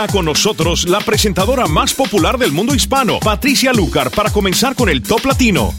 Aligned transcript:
está 0.00 0.12
con 0.12 0.24
nosotros 0.24 0.88
la 0.88 1.00
presentadora 1.00 1.66
más 1.66 1.92
popular 1.92 2.38
del 2.38 2.52
mundo 2.52 2.74
hispano, 2.74 3.18
Patricia 3.20 3.72
Lucar, 3.72 4.10
para 4.10 4.30
comenzar 4.30 4.74
con 4.74 4.88
el 4.88 5.02
Top 5.02 5.26
Latino. 5.26 5.74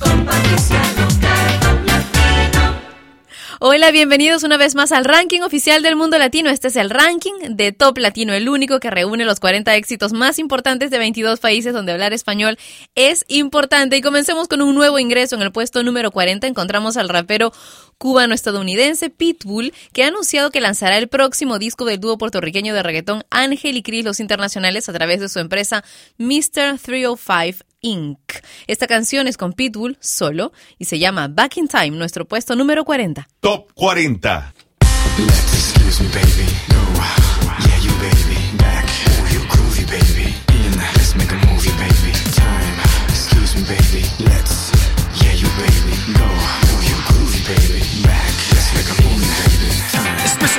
Hola, 3.64 3.92
bienvenidos 3.92 4.42
una 4.42 4.58
vez 4.58 4.74
más 4.74 4.92
al 4.92 5.06
ranking 5.06 5.42
oficial 5.42 5.84
del 5.84 5.96
mundo 5.96 6.18
latino. 6.18 6.50
Este 6.50 6.70
es 6.70 6.76
el 6.78 6.90
ranking 6.90 7.34
de 7.52 7.72
Top 7.72 8.00
Latino, 8.00 8.34
el 8.34 8.50
único 8.50 8.80
que 8.80 8.90
reúne 8.90 9.24
los 9.24 9.40
40 9.40 9.76
éxitos 9.76 10.14
más 10.14 10.40
importantes 10.40 10.90
de 10.90 10.98
22 10.98 11.40
países 11.40 11.72
donde 11.72 11.92
hablar 11.92 12.12
español 12.12 12.58
es 12.96 13.24
importante. 13.28 13.98
Y 13.98 14.02
comencemos 14.02 14.48
con 14.48 14.64
un 14.64 14.74
nuevo 14.74 14.98
ingreso. 14.98 15.36
En 15.36 15.44
el 15.44 15.52
puesto 15.52 15.84
número 15.84 16.10
40 16.10 16.48
encontramos 16.48 16.98
al 16.98 17.08
rapero 17.08 17.54
cubano-estadounidense 18.02 19.12
Pitbull, 19.12 19.74
que 19.94 20.04
ha 20.04 20.08
anunciado 20.08 20.50
que 20.50 20.60
lanzará 20.60 20.98
el 20.98 21.08
próximo 21.08 21.60
disco 21.60 21.86
del 21.86 22.00
dúo 22.00 22.18
puertorriqueño 22.18 22.74
de 22.74 22.82
reggaetón 22.82 23.24
Ángel 23.30 23.78
y 23.78 23.84
Cris 23.84 24.04
Los 24.04 24.20
Internacionales 24.20 24.90
a 24.90 24.94
través 24.94 25.20
de 25.20 25.30
su 25.30 25.38
empresa 25.38 25.84
Mr. 26.18 26.80
305 26.82 27.64
Inc. 27.82 28.20
Esta 28.66 28.88
canción 28.88 29.28
es 29.28 29.38
con 29.38 29.54
Pitbull 29.54 29.98
solo 30.00 30.52
y 30.80 30.86
se 30.86 30.98
llama 30.98 31.28
Back 31.28 31.58
in 31.58 31.68
Time, 31.68 31.92
nuestro 31.92 32.28
puesto 32.28 32.56
número 32.56 32.86
40. 32.86 33.28
Top 33.40 33.72
40. 33.76 34.54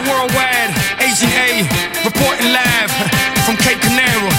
Worldwide, 0.08 0.74
Agent 0.98 1.32
A, 1.32 1.62
reporting 2.04 2.50
live 2.52 2.90
from 3.46 3.56
Cape 3.56 3.80
Canaveral. 3.80 4.31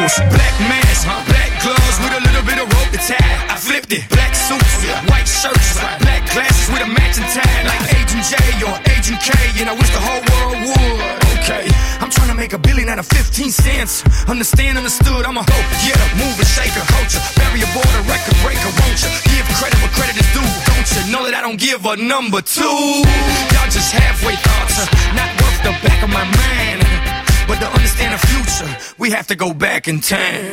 Equals 0.00 0.32
black 0.32 0.56
mask, 0.64 1.04
black 1.28 1.52
gloves 1.60 1.96
with 2.00 2.16
a 2.16 2.22
little 2.24 2.40
bit 2.48 2.56
of 2.56 2.72
rope 2.72 2.88
to 2.88 3.00
tie. 3.04 3.20
I 3.52 3.56
flipped 3.60 3.92
it, 3.92 4.08
black 4.08 4.32
suits, 4.32 4.80
white 5.12 5.28
shirts, 5.28 5.76
black 6.00 6.24
glasses 6.32 6.72
with 6.72 6.80
a 6.80 6.88
matching 6.88 7.28
tie, 7.28 7.60
like 7.68 7.84
Agent 8.00 8.24
J 8.24 8.34
or 8.64 8.80
Agent 8.96 9.20
K, 9.20 9.28
and 9.60 9.68
I 9.68 9.76
wish 9.76 9.92
the 9.92 10.00
whole 10.00 10.24
world 10.24 10.56
would. 10.72 11.20
Okay, 11.44 11.68
I'm 12.00 12.08
trying 12.08 12.32
to 12.32 12.34
make 12.34 12.56
a 12.56 12.58
billion 12.58 12.88
out 12.88 12.98
of 12.98 13.04
15 13.12 13.52
cents. 13.52 14.00
Understand, 14.24 14.80
understood, 14.80 15.28
I'm 15.28 15.36
a 15.36 15.44
go 15.44 15.58
getter, 15.84 16.08
mover, 16.16 16.48
shaker, 16.48 16.80
culture, 16.96 17.20
barrier 17.36 17.68
border, 17.76 18.00
record 18.08 18.40
breaker, 18.40 18.72
won't 18.80 18.96
you? 19.04 19.12
Give 19.28 19.44
credit 19.60 19.76
where 19.84 19.92
credit 20.00 20.16
is 20.16 20.28
due, 20.32 20.48
don't 20.64 20.88
you? 20.96 21.12
Know 21.12 21.28
that 21.28 21.36
I 21.36 21.44
don't 21.44 21.60
give 21.60 21.84
a 21.84 22.00
number 22.00 22.40
two. 22.40 23.04
Y'all 23.52 23.68
just 23.68 23.92
halfway 23.92 24.40
thoughts, 24.48 24.80
not 25.12 25.28
worth 25.44 25.60
the 25.60 25.76
back 25.84 26.00
of 26.00 26.08
my 26.08 26.24
mind. 26.24 26.99
But 27.48 27.58
to 27.60 27.66
understand 27.66 28.14
the 28.14 28.26
future, 28.26 28.94
we 28.98 29.10
have 29.10 29.26
to 29.28 29.36
go 29.36 29.52
back 29.52 29.88
in 29.88 30.00
time. 30.00 30.52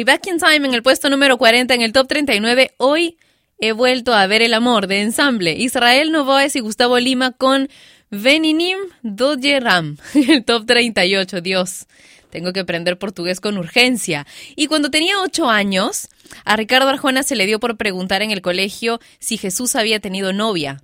Pitbull 0.00 0.02
y 0.02 0.04
Back 0.04 0.26
in 0.28 0.38
Time 0.38 0.68
en 0.68 0.74
el 0.74 0.82
puesto 0.82 1.10
número 1.10 1.36
40 1.36 1.74
en 1.74 1.82
el 1.82 1.92
top 1.92 2.08
39. 2.08 2.72
Hoy 2.78 3.18
he 3.58 3.72
vuelto 3.72 4.14
a 4.14 4.26
ver 4.26 4.42
el 4.42 4.54
amor 4.54 4.86
de 4.86 5.00
ensamble. 5.02 5.52
Israel 5.52 6.12
Novoes 6.12 6.56
y 6.56 6.60
Gustavo 6.60 6.98
Lima 6.98 7.32
con 7.32 7.68
Veninim 8.10 8.78
Doje 9.02 9.60
Ram. 9.60 9.98
El 10.14 10.44
top 10.44 10.66
38, 10.66 11.40
Dios. 11.40 11.86
Tengo 12.30 12.52
que 12.52 12.60
aprender 12.60 12.98
portugués 12.98 13.40
con 13.40 13.58
urgencia. 13.58 14.26
Y 14.56 14.66
cuando 14.66 14.90
tenía 14.90 15.20
ocho 15.20 15.48
años, 15.48 16.08
a 16.44 16.56
Ricardo 16.56 16.88
Arjona 16.88 17.22
se 17.22 17.36
le 17.36 17.46
dio 17.46 17.60
por 17.60 17.76
preguntar 17.76 18.22
en 18.22 18.30
el 18.30 18.40
colegio 18.40 19.00
si 19.18 19.36
Jesús 19.36 19.76
había 19.76 20.00
tenido 20.00 20.32
novia. 20.32 20.82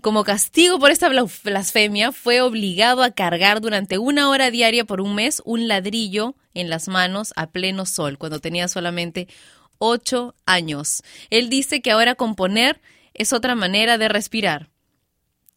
Como 0.00 0.22
castigo 0.22 0.78
por 0.78 0.92
esta 0.92 1.08
blas- 1.08 1.42
blasfemia, 1.42 2.12
fue 2.12 2.40
obligado 2.40 3.02
a 3.02 3.10
cargar 3.10 3.60
durante 3.60 3.98
una 3.98 4.30
hora 4.30 4.50
diaria 4.50 4.84
por 4.84 5.00
un 5.00 5.14
mes 5.16 5.42
un 5.44 5.66
ladrillo 5.66 6.36
en 6.54 6.70
las 6.70 6.86
manos 6.86 7.32
a 7.34 7.50
pleno 7.50 7.84
sol, 7.84 8.16
cuando 8.16 8.38
tenía 8.38 8.68
solamente 8.68 9.26
ocho 9.78 10.36
años. 10.46 11.02
Él 11.30 11.48
dice 11.50 11.82
que 11.82 11.90
ahora 11.90 12.14
componer 12.14 12.80
es 13.12 13.32
otra 13.32 13.56
manera 13.56 13.98
de 13.98 14.08
respirar. 14.08 14.70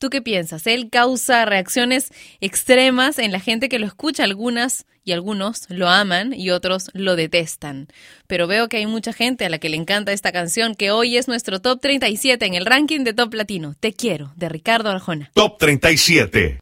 ¿Tú 0.01 0.09
qué 0.09 0.24
piensas? 0.24 0.65
Él 0.65 0.89
causa 0.89 1.45
reacciones 1.45 2.09
extremas 2.39 3.19
en 3.19 3.31
la 3.31 3.39
gente 3.39 3.69
que 3.69 3.77
lo 3.77 3.86
escucha. 3.86 4.24
Algunas 4.24 4.88
y 5.03 5.12
algunos 5.12 5.68
lo 5.69 5.89
aman 5.89 6.33
y 6.33 6.50
otros 6.50 6.89
lo 6.95 7.15
detestan. 7.15 7.88
Pero 8.25 8.48
veo 8.48 8.68
que 8.68 8.77
hay 8.77 8.88
mucha 8.88 9.13
gente 9.13 9.45
a 9.45 9.50
la 9.50 9.59
que 9.59 9.69
le 9.69 9.77
encanta 9.77 10.12
esta 10.12 10.31
canción 10.31 10.74
que 10.74 10.89
hoy 10.89 11.18
es 11.18 11.27
nuestro 11.27 11.62
top 11.62 11.81
37 11.81 12.44
en 12.44 12.56
el 12.56 12.65
ranking 12.65 13.03
de 13.03 13.13
Top 13.13 13.31
Latino. 13.36 13.75
Te 13.80 13.94
quiero, 13.94 14.33
de 14.36 14.50
Ricardo 14.50 14.89
Arjona. 14.89 15.30
Top 15.36 15.59
37. 15.59 16.59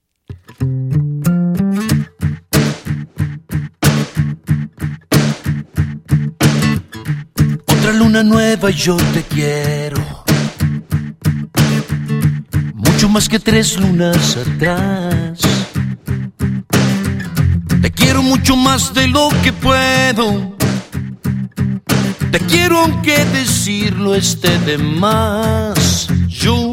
Otra 7.68 7.94
luna 7.94 8.22
nueva 8.22 8.70
y 8.70 8.74
yo 8.74 8.98
te 9.14 9.24
quiero 9.24 10.19
más 13.10 13.28
que 13.28 13.40
tres 13.40 13.78
lunas 13.80 14.38
atrás. 14.38 15.40
Te 17.82 17.92
quiero 17.92 18.22
mucho 18.22 18.56
más 18.56 18.94
de 18.94 19.08
lo 19.08 19.30
que 19.44 19.52
puedo. 19.52 20.56
Te 22.32 22.40
quiero 22.42 22.80
aunque 22.80 23.26
decirlo 23.26 24.16
esté 24.16 24.58
de 24.60 24.78
más. 24.78 26.08
Yo 26.28 26.72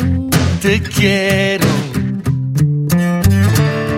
te 0.61 0.83
quiero. 0.83 1.69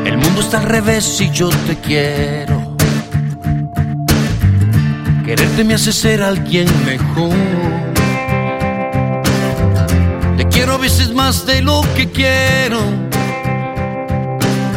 El 0.04 0.16
mundo 0.18 0.40
está 0.40 0.58
al 0.58 0.66
revés 0.66 1.20
y 1.20 1.30
yo 1.30 1.48
te 1.48 1.76
quiero. 1.76 2.76
Quererte 5.24 5.64
me 5.64 5.74
hace 5.74 5.92
ser 5.92 6.22
alguien 6.22 6.68
mejor 6.86 7.87
quiero 10.46 10.74
a 10.74 10.78
veces 10.78 11.12
más 11.14 11.46
de 11.46 11.62
lo 11.62 11.82
que 11.96 12.10
quiero. 12.10 12.80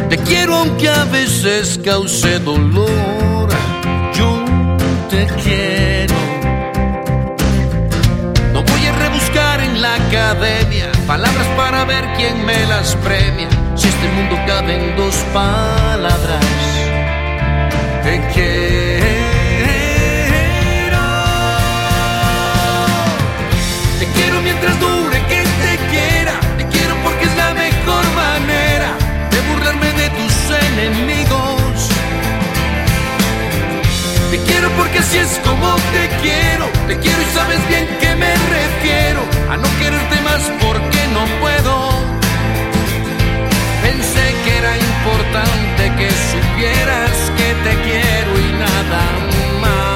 Te 0.08 0.18
quiero 0.18 0.56
aunque 0.56 0.88
a 0.88 1.04
veces 1.04 1.80
cause 1.84 2.38
dolor. 2.40 3.48
Yo 4.14 4.44
te 5.08 5.26
quiero. 5.42 6.14
No 8.52 8.62
voy 8.62 8.86
a 8.86 8.92
rebuscar 8.98 9.60
en 9.60 9.80
la 9.80 9.94
academia 9.94 10.92
palabras 11.06 11.46
para 11.56 11.84
ver 11.84 12.04
quién 12.16 12.44
me 12.44 12.66
las 12.66 12.96
premia. 12.96 13.48
Si 13.74 13.88
este 13.88 14.08
mundo 14.08 14.36
cabe 14.46 14.76
en 14.76 14.96
dos 14.96 15.14
palabras, 15.32 16.44
te 18.02 18.20
quiero. 18.32 19.01
Porque 34.70 34.98
así 34.98 35.18
es 35.18 35.40
como 35.44 35.74
te 35.92 36.08
quiero. 36.22 36.66
Te 36.86 36.98
quiero 36.98 37.22
y 37.22 37.24
sabes 37.34 37.68
bien 37.68 37.86
que 38.00 38.14
me 38.16 38.32
refiero 38.58 39.20
a 39.50 39.56
no 39.56 39.68
quererte 39.78 40.20
más 40.22 40.42
porque 40.60 41.00
no 41.16 41.24
puedo. 41.40 41.90
Pensé 43.82 44.34
que 44.44 44.58
era 44.58 44.76
importante 44.78 45.82
que 45.98 46.10
supieras 46.32 47.14
que 47.38 47.48
te 47.64 47.72
quiero 47.86 48.30
y 48.38 48.52
nada 48.64 49.02
más. 49.62 49.92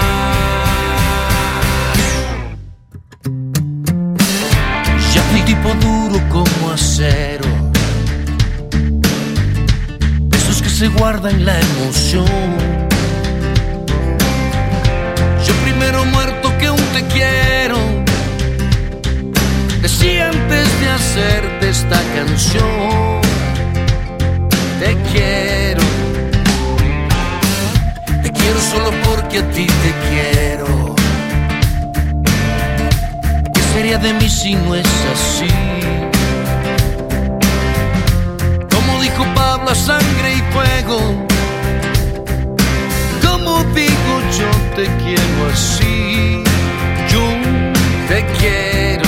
Ya 5.14 5.22
fui 5.30 5.40
tipo 5.42 5.68
duro 5.74 6.18
como 6.30 6.72
acero 6.72 7.56
se 10.76 10.88
guarda 10.88 11.30
en 11.30 11.46
la 11.46 11.58
emoción. 11.58 12.85
Primero 15.78 16.06
muerto 16.06 16.56
que 16.58 16.70
un 16.70 16.84
te 16.94 17.04
quiero. 17.08 17.76
Decía 19.82 20.28
antes 20.28 20.80
de 20.80 20.88
hacerte 20.88 21.68
esta 21.68 22.00
canción. 22.14 23.20
Te 24.80 24.96
quiero. 25.12 25.82
Te 28.22 28.32
quiero 28.32 28.58
solo 28.72 28.90
porque 29.04 29.40
a 29.40 29.50
ti 29.50 29.66
te 29.66 29.92
quiero. 30.08 30.94
¿Qué 33.52 33.60
sería 33.74 33.98
de 33.98 34.14
mí 34.14 34.30
si 34.30 34.54
no 34.54 34.74
es 34.74 34.86
así? 35.12 35.52
dijo 39.02 39.24
Pablo, 39.34 39.74
sangre 39.74 40.36
y 40.36 40.52
fuego. 40.52 41.26
Digo, 43.74 44.20
yo 44.38 44.50
te 44.74 44.84
quiero 45.02 45.50
así, 45.52 46.42
yo 47.08 47.22
te 48.08 48.24
quiero. 48.38 49.04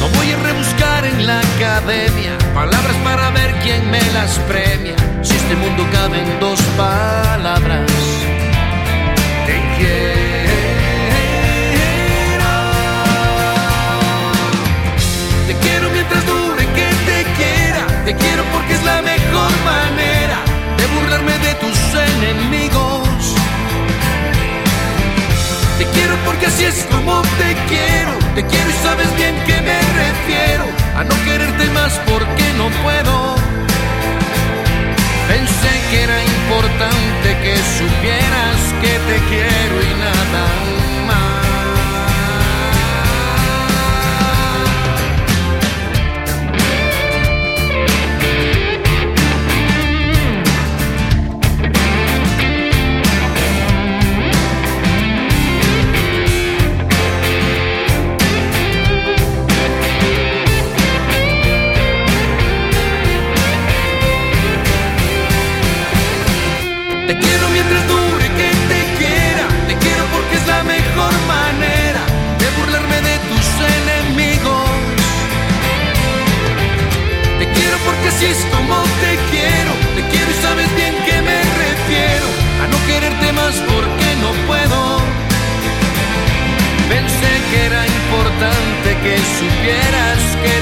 No 0.00 0.08
voy 0.16 0.32
a 0.32 0.36
rebuscar 0.36 1.04
en 1.04 1.26
la 1.26 1.40
academia 1.40 2.36
palabras 2.54 2.96
para 3.04 3.30
ver 3.30 3.54
quién 3.62 3.90
me 3.90 4.00
las 4.12 4.38
premia. 4.40 4.96
Si 5.22 5.34
este 5.34 5.54
mundo 5.56 5.86
cabe 5.92 6.22
en 6.22 6.40
dos 6.40 6.60
palabras, 6.76 7.90
te 9.46 9.56
quiero. 9.76 10.18
Te 15.46 15.54
quiero 15.54 15.90
mientras 15.90 16.26
dure 16.26 16.58
te 18.08 18.16
quiero 18.16 18.37
porque 18.37 18.37
es 18.37 18.37
enemigos. 22.22 23.34
Te 25.78 25.84
quiero 25.86 26.16
porque 26.24 26.46
así 26.46 26.64
es 26.64 26.86
como 26.90 27.22
te 27.22 27.54
quiero. 27.68 28.12
Te 28.34 28.44
quiero 28.46 28.70
y 28.70 28.72
sabes 28.84 29.14
bien 29.16 29.34
que 29.46 29.60
me 29.60 29.78
refiero 30.02 30.64
a 30.96 31.04
no 31.04 31.14
quererte 31.24 31.64
más 31.70 31.92
porque 32.10 32.46
no 32.56 32.68
puedo. 32.82 33.36
Pensé 35.28 35.72
que 35.90 36.02
era 36.02 36.24
importante 36.24 37.28
que 37.42 37.56
supieras 37.78 38.60
que 38.82 38.92
te 39.08 39.16
quiero 39.28 39.76
y 39.82 39.94
nada 40.00 40.87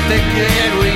Te 0.08 0.20
quiero 0.32 0.86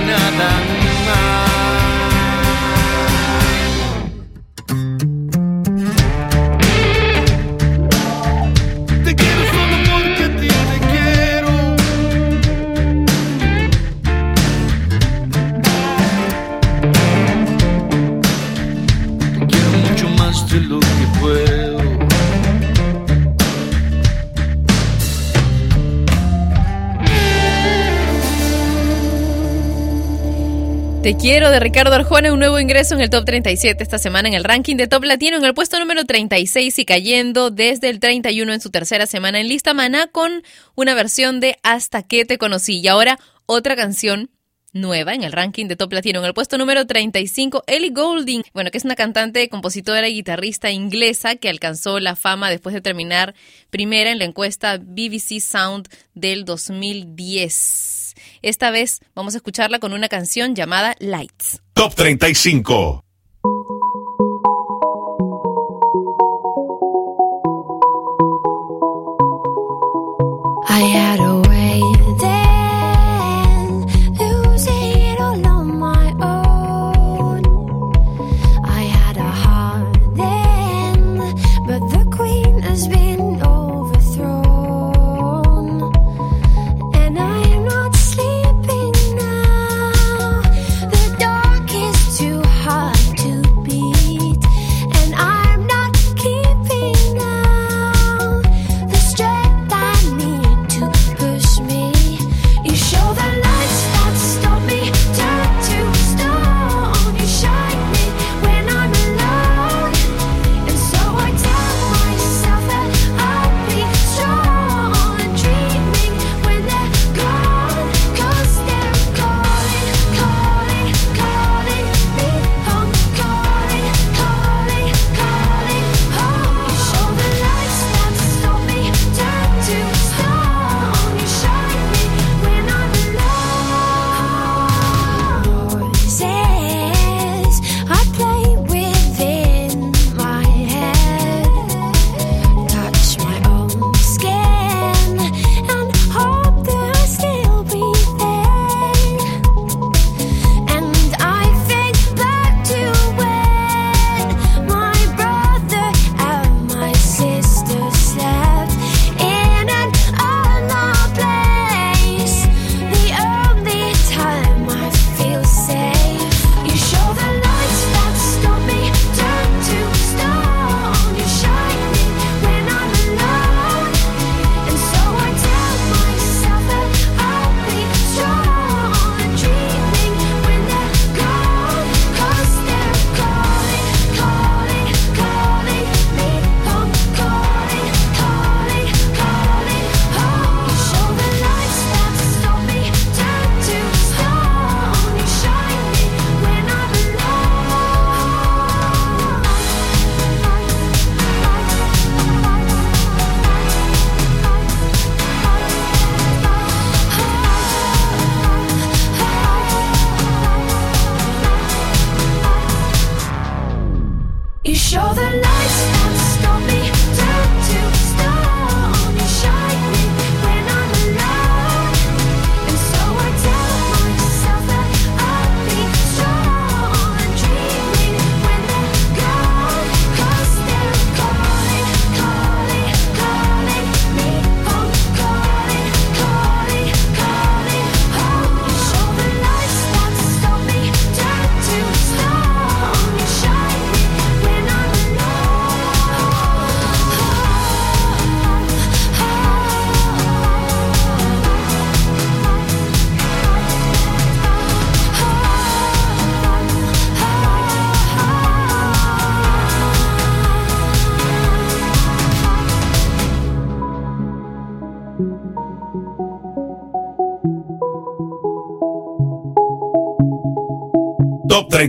Caballero 31.30 31.52
de 31.52 31.60
Ricardo 31.60 31.94
Arjona, 31.94 32.32
un 32.32 32.40
nuevo 32.40 32.58
ingreso 32.58 32.96
en 32.96 33.02
el 33.02 33.08
top 33.08 33.25
37 33.25 33.84
esta 33.84 34.00
semana 34.00 34.26
en 34.26 34.34
el 34.34 34.42
ranking 34.42 34.75
de 34.75 34.88
Top 34.88 35.04
Latino 35.04 35.37
en 35.37 35.44
el 35.44 35.54
puesto 35.54 35.78
número 35.78 36.04
36 36.04 36.76
y 36.80 36.84
cayendo 36.84 37.52
desde 37.52 37.88
el 37.88 38.00
31 38.00 38.52
en 38.52 38.60
su 38.60 38.70
tercera 38.70 39.06
semana 39.06 39.38
en 39.38 39.46
lista 39.46 39.72
Maná 39.72 40.08
con 40.08 40.42
una 40.75 40.92
versión 40.94 41.38
de 41.38 41.56
Hasta 41.62 42.02
que 42.02 42.25
te 42.25 42.37
conocí 42.37 42.80
y 42.80 42.88
ahora 42.88 43.16
otra 43.46 43.76
canción 43.76 44.30
nueva 44.72 45.14
en 45.14 45.22
el 45.22 45.30
ranking 45.30 45.66
de 45.68 45.76
Top 45.76 45.92
Latino. 45.92 46.18
En 46.18 46.25
el 46.25 46.34
puesto 46.34 46.58
número 46.58 46.84
35, 46.88 47.62
Ellie 47.68 47.90
Goulding, 47.90 48.42
bueno, 48.52 48.72
que 48.72 48.78
es 48.78 48.84
una 48.84 48.96
cantante, 48.96 49.49
compositora 49.49 50.08
y 50.08 50.14
guitarrista 50.14 50.72
inglesa 50.72 51.37
que 51.37 51.49
alcanzó 51.49 52.00
la 52.00 52.16
fama 52.16 52.50
después 52.50 52.75
de 52.75 52.80
terminar 52.80 53.37
primera 53.70 54.10
en 54.10 54.18
la 54.18 54.25
encuesta 54.25 54.78
BBC 54.78 55.38
Sound 55.40 55.87
del 56.12 56.44
2010. 56.44 58.00
Esta 58.42 58.70
vez 58.70 59.00
vamos 59.14 59.35
a 59.35 59.38
escucharla 59.38 59.78
con 59.78 59.92
una 59.92 60.09
canción 60.09 60.54
llamada 60.54 60.94
Lights. 60.99 61.61
Top 61.75 61.94
35. 61.94 63.04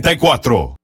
34. 0.02 0.76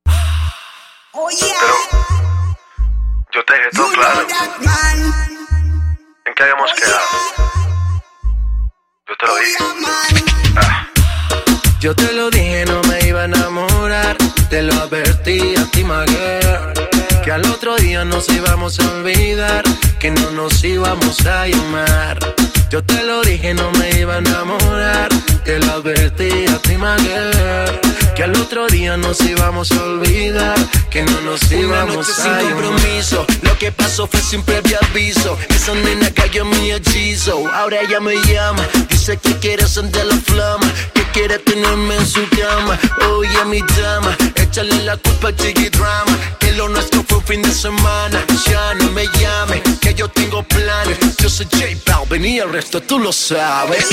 que 30.90 31.02
no 31.02 31.20
nos 31.20 31.50
íbamos 31.50 31.66
Una 31.66 31.84
noche 31.84 32.12
sin 32.12 32.50
compromiso, 32.50 33.26
lo 33.42 33.58
que 33.58 33.72
pasó 33.72 34.06
fue 34.06 34.20
sin 34.20 34.42
previo 34.42 34.78
aviso. 34.90 35.36
Esa 35.48 35.74
nena 35.74 36.10
cayó 36.10 36.42
en 36.42 36.50
mi 36.50 36.70
hechizo, 36.72 37.46
ahora 37.54 37.80
ella 37.80 38.00
me 38.00 38.14
llama, 38.26 38.66
dice 38.88 39.16
que 39.18 39.36
quiere 39.38 39.66
sentir 39.66 40.04
la 40.04 40.16
flama, 40.16 40.72
que 40.94 41.02
quiere 41.12 41.38
tenerme 41.38 41.96
en 41.96 42.06
su 42.06 42.20
cama. 42.30 42.78
Oye 43.10 43.44
mi 43.46 43.60
dama, 43.80 44.16
échale 44.36 44.82
la 44.84 44.96
culpa 44.96 45.28
a 45.28 45.30
al 45.30 45.70
Drama, 45.70 46.18
que 46.38 46.52
lo 46.52 46.68
nuestro 46.68 47.04
fue 47.06 47.18
un 47.18 47.24
fin 47.24 47.42
de 47.42 47.52
semana. 47.52 48.24
Ya 48.46 48.74
no 48.74 48.90
me 48.92 49.06
llame, 49.18 49.62
que 49.80 49.94
yo 49.94 50.08
tengo 50.08 50.42
planes. 50.42 50.98
Yo 51.18 51.28
soy 51.28 51.46
J 51.52 51.66
Balvin 51.86 52.24
y 52.24 52.38
el 52.38 52.50
resto 52.50 52.80
tú 52.80 52.98
lo 52.98 53.12
sabes. 53.12 53.86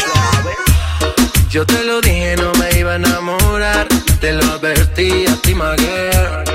Yo 1.50 1.66
te 1.66 1.84
lo 1.84 2.02
dije, 2.02 2.36
no 2.38 2.52
me 2.54 2.80
iba 2.80 2.94
a 2.94 2.96
enamorar. 2.96 3.88
Te 4.20 4.34
lo 4.34 4.44
advertí 4.46 5.26
a 5.28 5.36
ti, 5.38 5.54
my. 5.56 6.55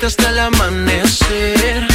Tenerte 0.00 0.06
hasta 0.06 0.30
el 0.30 0.38
amanecer. 0.38 1.86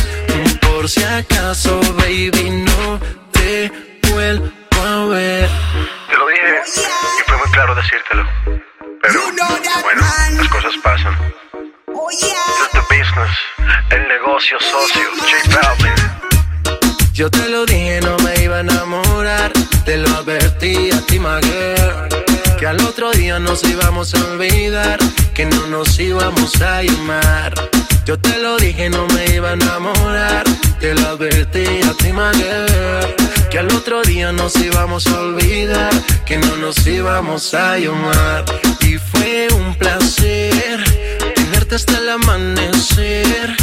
Por 0.62 0.90
si 0.90 1.04
acaso, 1.04 1.80
baby, 1.98 2.50
no 2.66 3.00
te 3.32 3.72
vuelvo 4.12 4.52
a 4.84 5.06
ver. 5.06 5.50
Te 6.10 6.18
lo 6.18 6.28
dije 6.28 6.42
y 6.68 7.30
fue 7.30 7.38
muy 7.38 7.52
claro 7.52 7.76
decírtelo. 7.76 8.28
Pero, 9.02 9.22
bueno, 9.84 10.02
las 10.38 10.50
cosas 10.50 10.74
pasan. 10.84 11.16
This 12.12 12.24
is 12.24 12.70
the 12.72 12.82
business, 12.90 13.32
el 13.92 14.08
negocio 14.08 14.58
socio, 14.60 15.02
J 15.20 15.60
Balvin. 15.62 15.94
Yo 17.14 17.30
te 17.30 17.50
lo 17.50 17.66
dije, 17.66 18.02
no 18.02 18.18
me 18.18 18.44
iba 18.44 18.58
a 18.58 18.60
enamorar. 18.60 19.52
Te 19.86 19.98
lo 19.98 20.10
advertí 20.10 20.92
a 20.92 21.02
ti, 21.02 21.20
my 21.20 21.40
girl. 21.42 22.58
Que 22.58 22.68
al 22.68 22.80
otro 22.82 23.12
día 23.12 23.40
nos 23.40 23.64
íbamos 23.64 24.14
a 24.14 24.24
olvidar. 24.32 25.00
Que 25.34 25.46
no 25.46 25.68
nos 25.68 26.00
íbamos 26.00 26.62
a 26.62 26.84
llamar. 26.84 27.54
Yo 28.06 28.20
te 28.20 28.38
lo 28.38 28.56
dije, 28.58 28.88
no 28.88 29.08
me 29.08 29.26
iba 29.34 29.50
a 29.50 29.54
enamorar. 29.54 30.44
Te 30.80 30.94
lo 30.94 31.08
advertí 31.08 31.66
a 31.84 31.94
ti, 31.98 32.12
girl. 32.12 33.16
Que 33.50 33.58
al 33.58 33.72
otro 33.74 34.04
día 34.04 34.32
nos 34.32 34.56
íbamos 34.58 35.08
a 35.08 35.20
olvidar. 35.22 35.92
Que 36.24 36.38
no 36.38 36.56
nos 36.58 36.86
íbamos 36.86 37.56
a 37.56 37.80
llamar. 37.80 38.46
Y 38.82 38.98
fue 39.00 39.48
un 39.56 39.74
placer 39.74 40.84
tenerte 41.34 41.76
hasta 41.76 41.98
el 41.98 42.10
amanecer. 42.10 43.58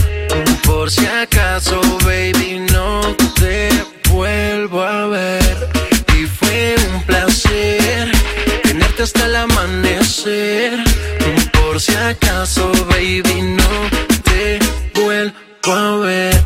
Por 0.65 0.91
si 0.91 1.07
acaso, 1.07 1.81
baby, 2.05 2.67
no 2.73 3.15
te 3.41 3.69
vuelvo 4.11 4.83
a 4.83 5.07
ver. 5.07 5.69
Y 6.19 6.27
fue 6.27 6.75
un 6.93 7.03
placer 7.05 8.12
hasta 9.03 9.27
el 9.27 9.35
amanecer. 9.35 10.79
Por 11.53 11.81
si 11.81 11.95
acaso, 11.95 12.71
baby, 12.89 13.43
no 13.43 13.71
te 14.23 14.61
vuelvo 14.95 15.73
a 15.73 15.97
ver. 15.97 16.41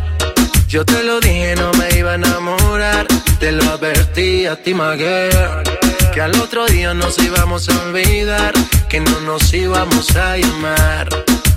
Yo 0.66 0.84
te 0.84 1.02
lo 1.02 1.20
dije, 1.20 1.54
no 1.56 1.70
me 1.72 1.98
iba 1.98 2.12
a 2.12 2.14
enamorar. 2.14 3.06
Te 3.38 3.52
lo 3.52 3.64
advertí 3.64 4.46
a 4.46 4.56
ti, 4.56 4.72
my. 4.72 4.96
Que 4.96 6.20
al 6.20 6.34
otro 6.40 6.66
día 6.66 6.94
nos 6.94 7.18
íbamos 7.18 7.68
a 7.68 7.78
olvidar. 7.82 8.54
Que 8.88 9.00
no 9.00 9.20
nos 9.20 9.52
íbamos 9.52 10.16
a 10.16 10.38
llamar. 10.38 11.08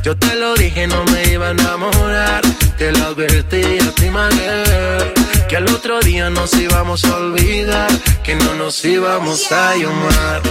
Yo 0.04 0.18
te 0.18 0.36
lo 0.36 0.54
dije, 0.56 0.88
no 0.88 1.06
me 1.06 1.32
iba 1.32 1.48
a 1.48 1.52
enamorar. 1.52 2.42
Te 2.78 2.92
lo 2.92 3.08
advertí 3.08 3.80
a 3.80 3.92
ti, 3.94 4.10
my. 4.10 5.48
Que 5.48 5.56
al 5.56 5.68
otro 5.70 6.02
día 6.02 6.30
nos 6.30 6.54
íbamos 6.56 7.06
a 7.06 7.16
olvidar. 7.16 7.90
Que 8.24 8.36
no 8.36 8.54
nos 8.56 8.84
íbamos 8.84 9.50
a 9.52 9.76
llamar. 9.76 10.42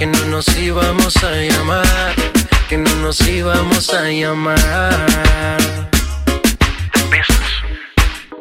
Que 0.00 0.06
no 0.06 0.24
nos 0.28 0.48
íbamos 0.56 1.14
a 1.22 1.30
llamar. 1.30 2.14
Que 2.70 2.78
no 2.78 2.90
nos 3.02 3.20
íbamos 3.20 3.92
a 3.92 4.04
llamar. 4.04 4.56
The 6.94 7.02
business, 7.10 7.52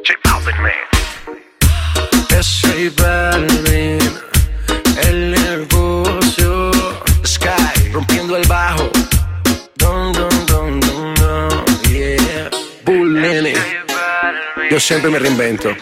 J 0.05 0.15
Balvin, 0.23 0.61
man. 0.61 0.71
Es 2.29 2.61
J 2.61 3.03
Balvin, 3.03 3.99
el 5.03 5.31
negocio. 5.31 6.71
Sky, 7.25 7.91
rompiendo 7.91 8.37
el 8.37 8.47
bajo. 8.47 8.89
Dun, 9.75 10.13
dun, 10.13 10.45
dun, 10.45 10.79
dun, 10.79 11.13
dun, 11.15 11.65
yeah. 11.89 12.49
Bull 12.85 13.19
Nene. 13.19 13.55
Yo 14.71 14.79
siempre 14.79 15.11
me 15.11 15.19
reinvento. 15.19 15.75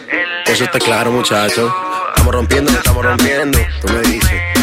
Eso 0.44 0.64
está 0.64 0.80
claro, 0.80 1.12
muchachos. 1.12 1.72
Estamos 2.08 2.34
rompiendo, 2.34 2.72
estamos 2.72 3.04
rompiendo. 3.04 3.60
Tú 3.80 3.92
me 3.92 4.00
dices. 4.00 4.57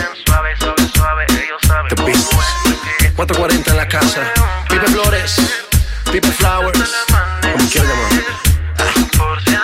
Business. 1.93 2.27
440 3.15 3.71
en 3.71 3.77
la 3.77 3.87
casa. 3.87 4.21
Pipe 4.69 4.87
Flores. 4.87 5.35
Pipe 6.11 6.31
Flowers. 6.31 6.93
Como 7.41 7.69
quieras 7.69 7.89
llamar. 7.89 8.09
Por 9.17 9.41
si 9.43 9.55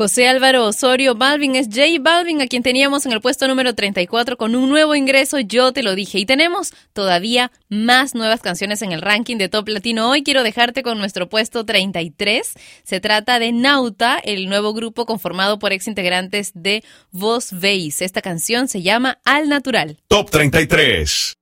José 0.00 0.28
Álvaro 0.28 0.64
Osorio 0.64 1.14
Balvin 1.14 1.56
es 1.56 1.66
J 1.66 1.82
Balvin, 2.00 2.40
a 2.40 2.46
quien 2.46 2.62
teníamos 2.62 3.04
en 3.04 3.12
el 3.12 3.20
puesto 3.20 3.46
número 3.46 3.74
34 3.74 4.38
con 4.38 4.56
un 4.56 4.70
nuevo 4.70 4.94
ingreso, 4.94 5.40
yo 5.40 5.74
te 5.74 5.82
lo 5.82 5.94
dije. 5.94 6.18
Y 6.18 6.24
tenemos 6.24 6.72
todavía 6.94 7.52
más 7.68 8.14
nuevas 8.14 8.40
canciones 8.40 8.80
en 8.80 8.92
el 8.92 9.02
ranking 9.02 9.36
de 9.36 9.50
Top 9.50 9.68
Latino. 9.68 10.08
Hoy 10.08 10.22
quiero 10.22 10.42
dejarte 10.42 10.82
con 10.82 10.96
nuestro 10.96 11.28
puesto 11.28 11.66
33. 11.66 12.54
Se 12.82 13.00
trata 13.00 13.38
de 13.38 13.52
Nauta, 13.52 14.18
el 14.24 14.48
nuevo 14.48 14.72
grupo 14.72 15.04
conformado 15.04 15.58
por 15.58 15.74
ex 15.74 15.86
integrantes 15.86 16.52
de 16.54 16.82
Voz 17.10 17.50
Veis. 17.52 18.00
Esta 18.00 18.22
canción 18.22 18.68
se 18.68 18.80
llama 18.80 19.18
Al 19.26 19.50
Natural. 19.50 19.98
Top 20.08 20.30
33. 20.30 21.34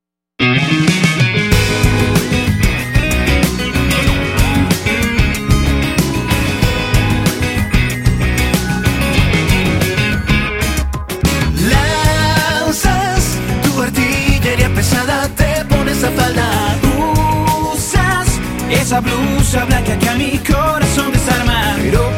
Te 16.09 16.15
pones 16.15 16.19
a 16.19 16.23
falda. 16.23 16.79
Usas 17.73 18.41
esa 18.71 19.01
blusa 19.01 19.65
blanca 19.65 19.99
que 19.99 20.09
a 20.09 20.15
mi 20.15 20.39
corazón 20.39 21.13
desarma. 21.13 21.77
Pero 21.83 22.18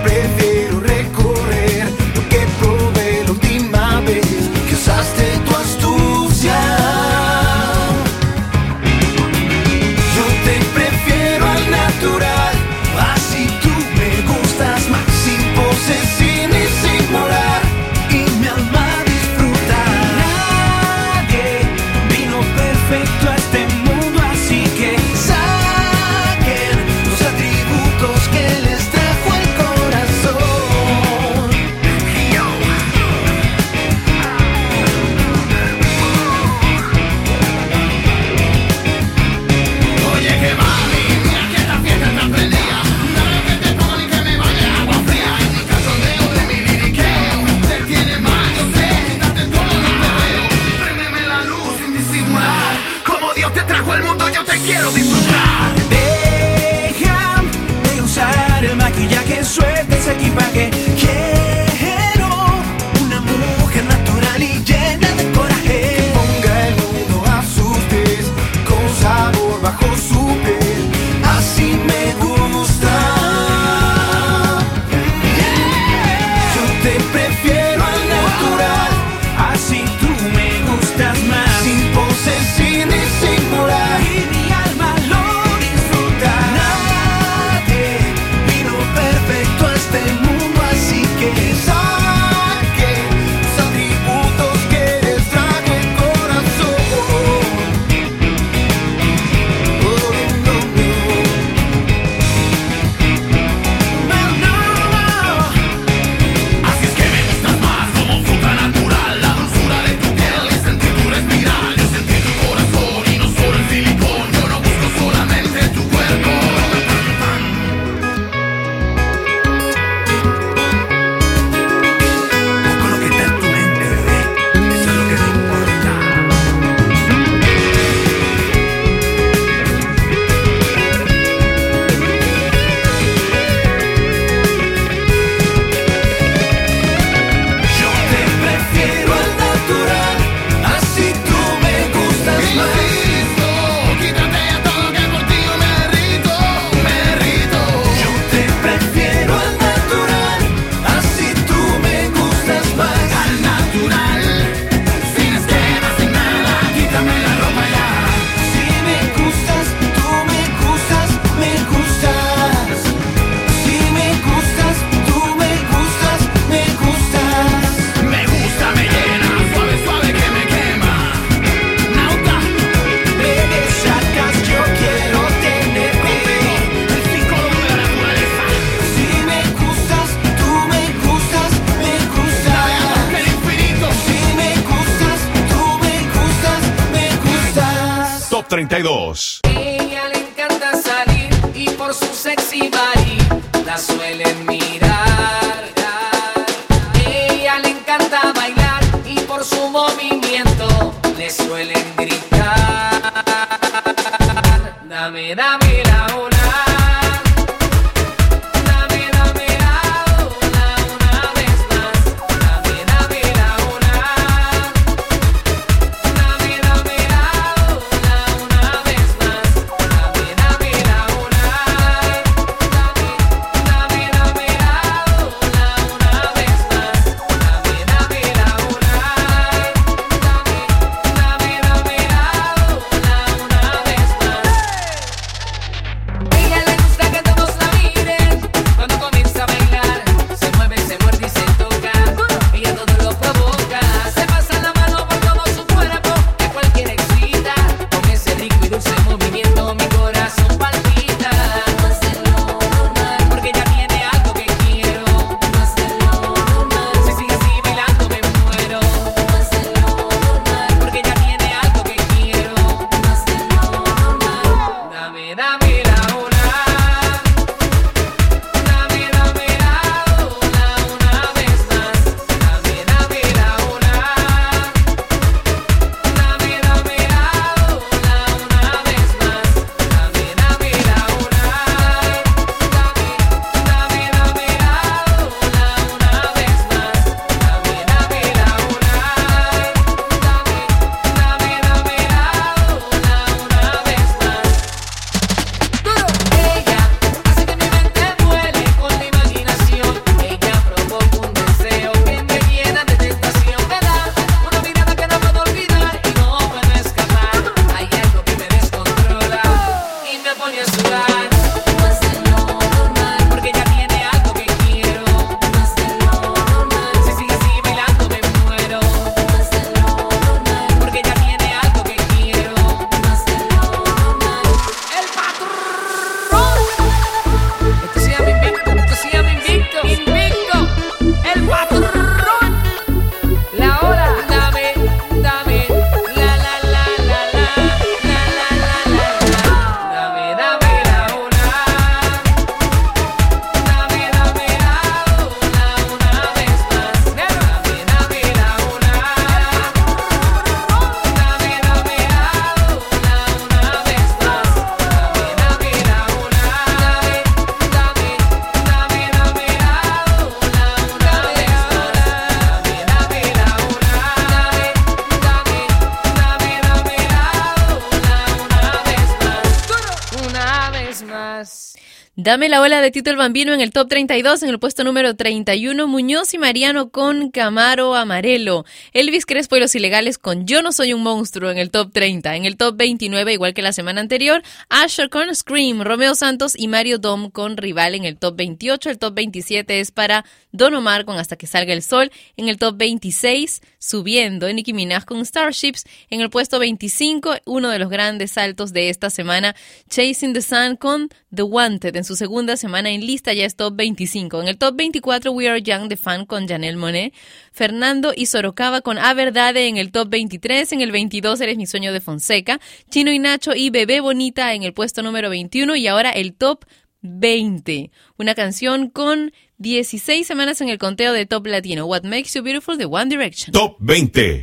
Dame 372.30 372.48
la 372.48 372.60
ola 372.60 372.80
de 372.80 372.92
Tito 372.92 373.10
el 373.10 373.16
Bambino 373.16 373.52
en 373.52 373.60
el 373.60 373.72
top 373.72 373.88
32, 373.88 374.44
en 374.44 374.50
el 374.50 374.60
puesto 374.60 374.84
número 374.84 375.16
31, 375.16 375.88
Muñoz 375.88 376.32
y 376.32 376.38
Mariano 376.38 376.90
con 376.90 377.32
Camaro 377.32 377.96
Amarelo, 377.96 378.64
Elvis 378.92 379.26
Crespo 379.26 379.56
y 379.56 379.58
los 379.58 379.74
Ilegales 379.74 380.16
con 380.16 380.46
Yo 380.46 380.62
no 380.62 380.70
soy 380.70 380.92
un 380.92 381.02
monstruo 381.02 381.50
en 381.50 381.58
el 381.58 381.72
top 381.72 381.90
30, 381.92 382.36
en 382.36 382.44
el 382.44 382.56
top 382.56 382.76
29, 382.76 383.32
igual 383.32 383.52
que 383.52 383.62
la 383.62 383.72
semana 383.72 384.00
anterior, 384.00 384.44
Asher 384.68 385.10
con 385.10 385.34
Scream, 385.34 385.82
Romeo 385.82 386.14
Santos 386.14 386.52
y 386.56 386.68
Mario 386.68 386.98
Dom 386.98 387.32
con 387.32 387.56
Rival 387.56 387.96
en 387.96 388.04
el 388.04 388.16
top 388.16 388.36
28, 388.36 388.90
el 388.90 388.98
top 388.98 389.12
27 389.14 389.80
es 389.80 389.90
para 389.90 390.24
Don 390.52 390.72
Omar 390.76 391.06
con 391.06 391.18
Hasta 391.18 391.34
que 391.34 391.48
salga 391.48 391.72
el 391.72 391.82
sol, 391.82 392.12
en 392.36 392.48
el 392.48 392.58
top 392.58 392.76
26, 392.76 393.60
subiendo. 393.80 394.52
Nicki 394.52 394.72
Minaj 394.72 395.04
con 395.04 395.26
Starships 395.26 395.84
en 396.10 396.20
el 396.20 396.30
puesto 396.30 396.60
25, 396.60 397.38
uno 397.46 397.70
de 397.70 397.80
los 397.80 397.88
grandes 397.88 398.32
saltos 398.32 398.72
de 398.72 398.90
esta 398.90 399.10
semana. 399.10 399.56
Chasing 399.88 400.32
the 400.34 400.42
Sun 400.42 400.76
con 400.76 401.08
The 401.34 401.42
Wanted 401.42 401.96
en 401.96 402.04
su 402.04 402.14
segunda 402.14 402.56
semana 402.56 402.90
en 402.90 403.00
lista 403.00 403.32
ya 403.32 403.44
es 403.44 403.56
top 403.56 403.74
25. 403.74 404.42
En 404.42 404.48
el 404.48 404.58
top 404.58 404.76
24 404.76 405.32
We 405.32 405.48
Are 405.48 405.62
Young 405.62 405.88
de 405.88 405.96
Fan 405.96 406.26
con 406.26 406.46
Janelle 406.46 406.76
Monet. 406.76 407.14
Fernando 407.50 408.12
y 408.14 408.26
Sorocaba 408.26 408.82
con 408.82 408.98
A 408.98 409.14
Verdade 409.14 409.66
en 409.66 409.78
el 409.78 409.90
top 409.90 410.10
23. 410.10 410.70
En 410.72 410.82
el 410.82 410.92
22 410.92 411.40
Eres 411.40 411.56
mi 411.56 411.66
sueño 411.66 411.92
de 411.92 412.00
Fonseca. 412.00 412.60
Chino 412.90 413.10
y 413.10 413.18
Nacho 413.18 413.54
y 413.54 413.70
Bebé 413.70 414.00
Bonita 414.00 414.54
en 414.54 414.62
el 414.62 414.74
puesto 414.74 415.02
número 415.02 415.30
21 415.30 415.74
y 415.76 415.86
ahora 415.86 416.10
el 416.10 416.34
top 416.34 416.66
20. 417.02 417.90
Una 418.18 418.34
canción 418.34 418.90
con 418.90 419.32
16 419.60 420.26
semanas 420.26 420.60
en 420.60 420.68
el 420.68 420.78
conteo 420.78 421.12
de 421.12 421.26
Top 421.26 421.46
Latino. 421.46 421.86
What 421.86 422.02
Makes 422.02 422.34
You 422.34 422.42
Beautiful 422.42 422.78
de 422.78 422.86
One 422.86 423.10
Direction. 423.10 423.52
Top 423.52 423.78
20. 423.78 424.42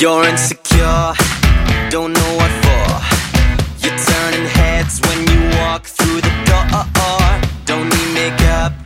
You're 0.00 0.26
insecure, 0.28 1.12
don't 1.90 2.12
know 2.14 2.36
what 2.36 2.50
for. 2.62 3.86
You're 3.86 3.98
turning 3.98 4.46
heads 4.46 4.98
when 5.02 5.18
you 5.28 5.58
walk 5.58 5.84
through 5.84 6.22
the 6.22 6.30
door. 6.46 6.66
Don't 7.66 7.88
need 7.88 8.14
makeup. 8.14 8.79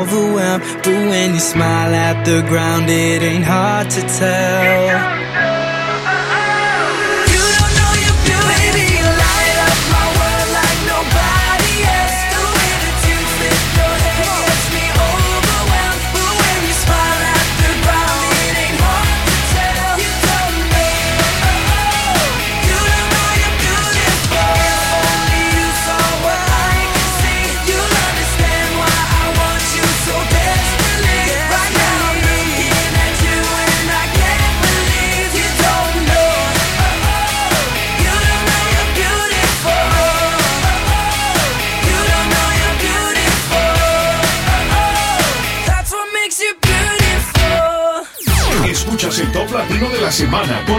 Overwhelmed. 0.00 0.64
But 0.84 0.98
when 1.10 1.34
you 1.34 1.40
smile 1.40 1.94
at 1.94 2.24
the 2.24 2.42
ground, 2.50 2.88
it 2.88 3.22
ain't 3.22 3.44
hard 3.44 3.90
to 3.90 4.00
tell. 4.20 5.51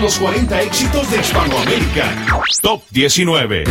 Los 0.04 0.20
40 0.20 0.62
éxitos 0.64 1.10
de 1.10 1.18
Hispanoamérica. 1.22 2.14
Top 2.62 2.84
19. 2.92 3.64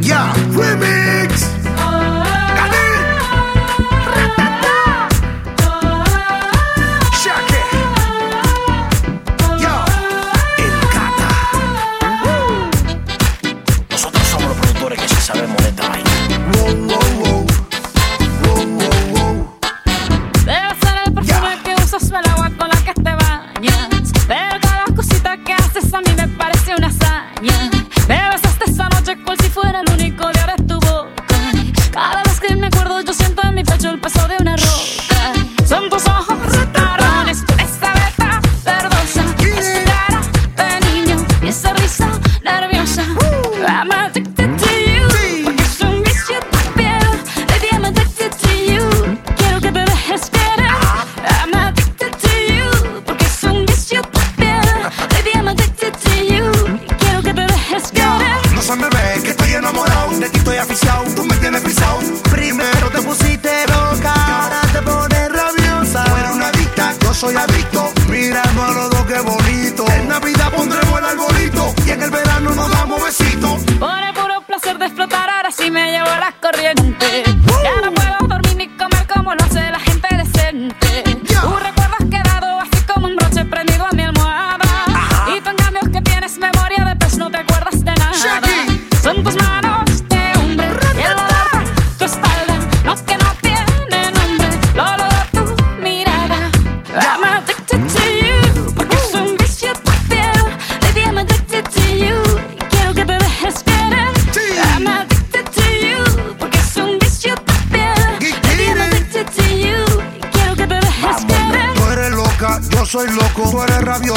Ya, 0.00 0.32
remix. 0.52 0.85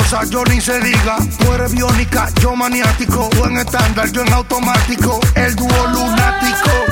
Rabiosa, 0.10 0.30
yo 0.30 0.44
ni 0.46 0.62
se 0.62 0.80
diga. 0.80 1.18
Tú 1.38 1.54
eres 1.54 1.72
biónica, 1.72 2.30
yo 2.42 2.56
maniático. 2.56 3.30
Tú 3.30 3.46
en 3.46 3.58
estándar, 3.58 4.12
yo 4.12 4.22
en 4.22 4.34
automático. 4.34 5.20
El 5.36 5.56
dúo 5.56 5.88
lunático. 5.88 6.89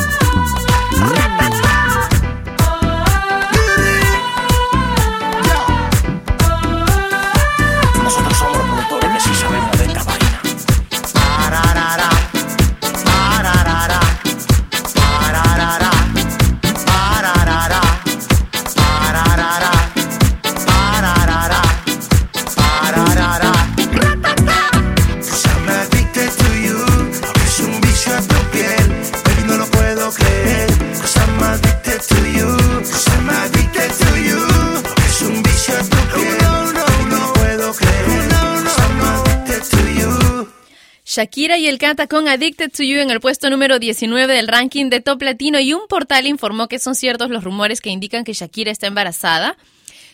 Shakira 41.18 41.58
y 41.58 41.66
el 41.66 41.80
Cata 41.80 42.06
con 42.06 42.28
Addicted 42.28 42.72
to 42.72 42.84
You 42.84 43.00
en 43.00 43.10
el 43.10 43.20
puesto 43.20 43.50
número 43.50 43.80
19 43.80 44.32
del 44.32 44.48
ranking 44.48 44.92
de 44.92 45.02
Top 45.02 45.20
Latino 45.24 45.60
y 45.60 45.74
un 45.74 45.88
portal 45.90 46.28
informó 46.28 46.68
que 46.68 46.78
son 46.78 46.94
ciertos 46.94 47.32
los 47.32 47.44
rumores 47.44 47.82
que 47.82 47.90
indican 47.90 48.24
que 48.24 48.34
Shakira 48.34 48.70
está 48.70 48.86
embarazada 48.86 49.58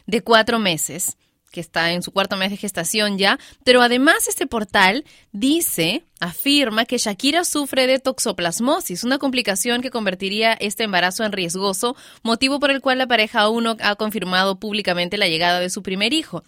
de 0.07 0.21
cuatro 0.21 0.59
meses, 0.59 1.17
que 1.51 1.59
está 1.59 1.91
en 1.91 2.03
su 2.03 2.13
cuarto 2.13 2.37
mes 2.37 2.51
de 2.51 2.57
gestación 2.57 3.17
ya, 3.17 3.37
pero 3.65 3.81
además 3.81 4.29
este 4.29 4.47
portal 4.47 5.03
dice, 5.33 6.05
afirma 6.21 6.85
que 6.85 6.97
Shakira 6.97 7.43
sufre 7.43 7.85
de 7.85 7.99
toxoplasmosis, 7.99 9.03
una 9.03 9.17
complicación 9.17 9.81
que 9.81 9.91
convertiría 9.91 10.53
este 10.53 10.85
embarazo 10.85 11.25
en 11.25 11.33
riesgoso, 11.33 11.97
motivo 12.21 12.61
por 12.61 12.71
el 12.71 12.79
cual 12.79 12.99
la 12.99 13.07
pareja 13.07 13.41
aún 13.41 13.65
no 13.65 13.75
ha 13.81 13.95
confirmado 13.97 14.57
públicamente 14.57 15.17
la 15.17 15.27
llegada 15.27 15.59
de 15.59 15.69
su 15.69 15.83
primer 15.83 16.13
hijo. 16.13 16.45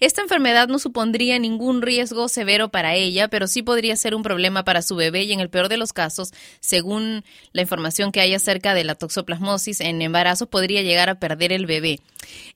Esta 0.00 0.22
enfermedad 0.22 0.68
no 0.68 0.78
supondría 0.78 1.38
ningún 1.38 1.82
riesgo 1.82 2.28
severo 2.28 2.68
para 2.70 2.94
ella, 2.94 3.28
pero 3.28 3.46
sí 3.46 3.62
podría 3.62 3.96
ser 3.96 4.14
un 4.14 4.22
problema 4.22 4.64
para 4.64 4.82
su 4.82 4.96
bebé 4.96 5.24
y 5.24 5.32
en 5.32 5.40
el 5.40 5.50
peor 5.50 5.68
de 5.68 5.76
los 5.76 5.92
casos, 5.92 6.32
según 6.60 7.24
la 7.52 7.62
información 7.62 8.12
que 8.12 8.20
hay 8.20 8.34
acerca 8.34 8.74
de 8.74 8.84
la 8.84 8.94
toxoplasmosis 8.94 9.80
en 9.80 10.02
embarazo, 10.02 10.46
podría 10.46 10.82
llegar 10.82 11.08
a 11.08 11.18
perder 11.18 11.52
el 11.52 11.66
bebé. 11.66 12.00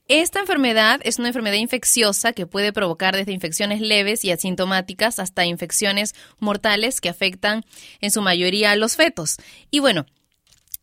Esta 0.07 0.39
enfermedad 0.39 0.99
es 1.03 1.19
una 1.19 1.27
enfermedad 1.27 1.57
infecciosa 1.57 2.33
que 2.33 2.47
puede 2.47 2.73
provocar 2.73 3.15
desde 3.15 3.31
infecciones 3.31 3.81
leves 3.81 4.25
y 4.25 4.31
asintomáticas 4.31 5.19
hasta 5.19 5.45
infecciones 5.45 6.15
mortales 6.39 7.01
que 7.01 7.09
afectan 7.09 7.63
en 8.01 8.11
su 8.11 8.21
mayoría 8.21 8.71
a 8.71 8.75
los 8.75 8.95
fetos. 8.95 9.37
Y 9.69 9.79
bueno, 9.79 10.05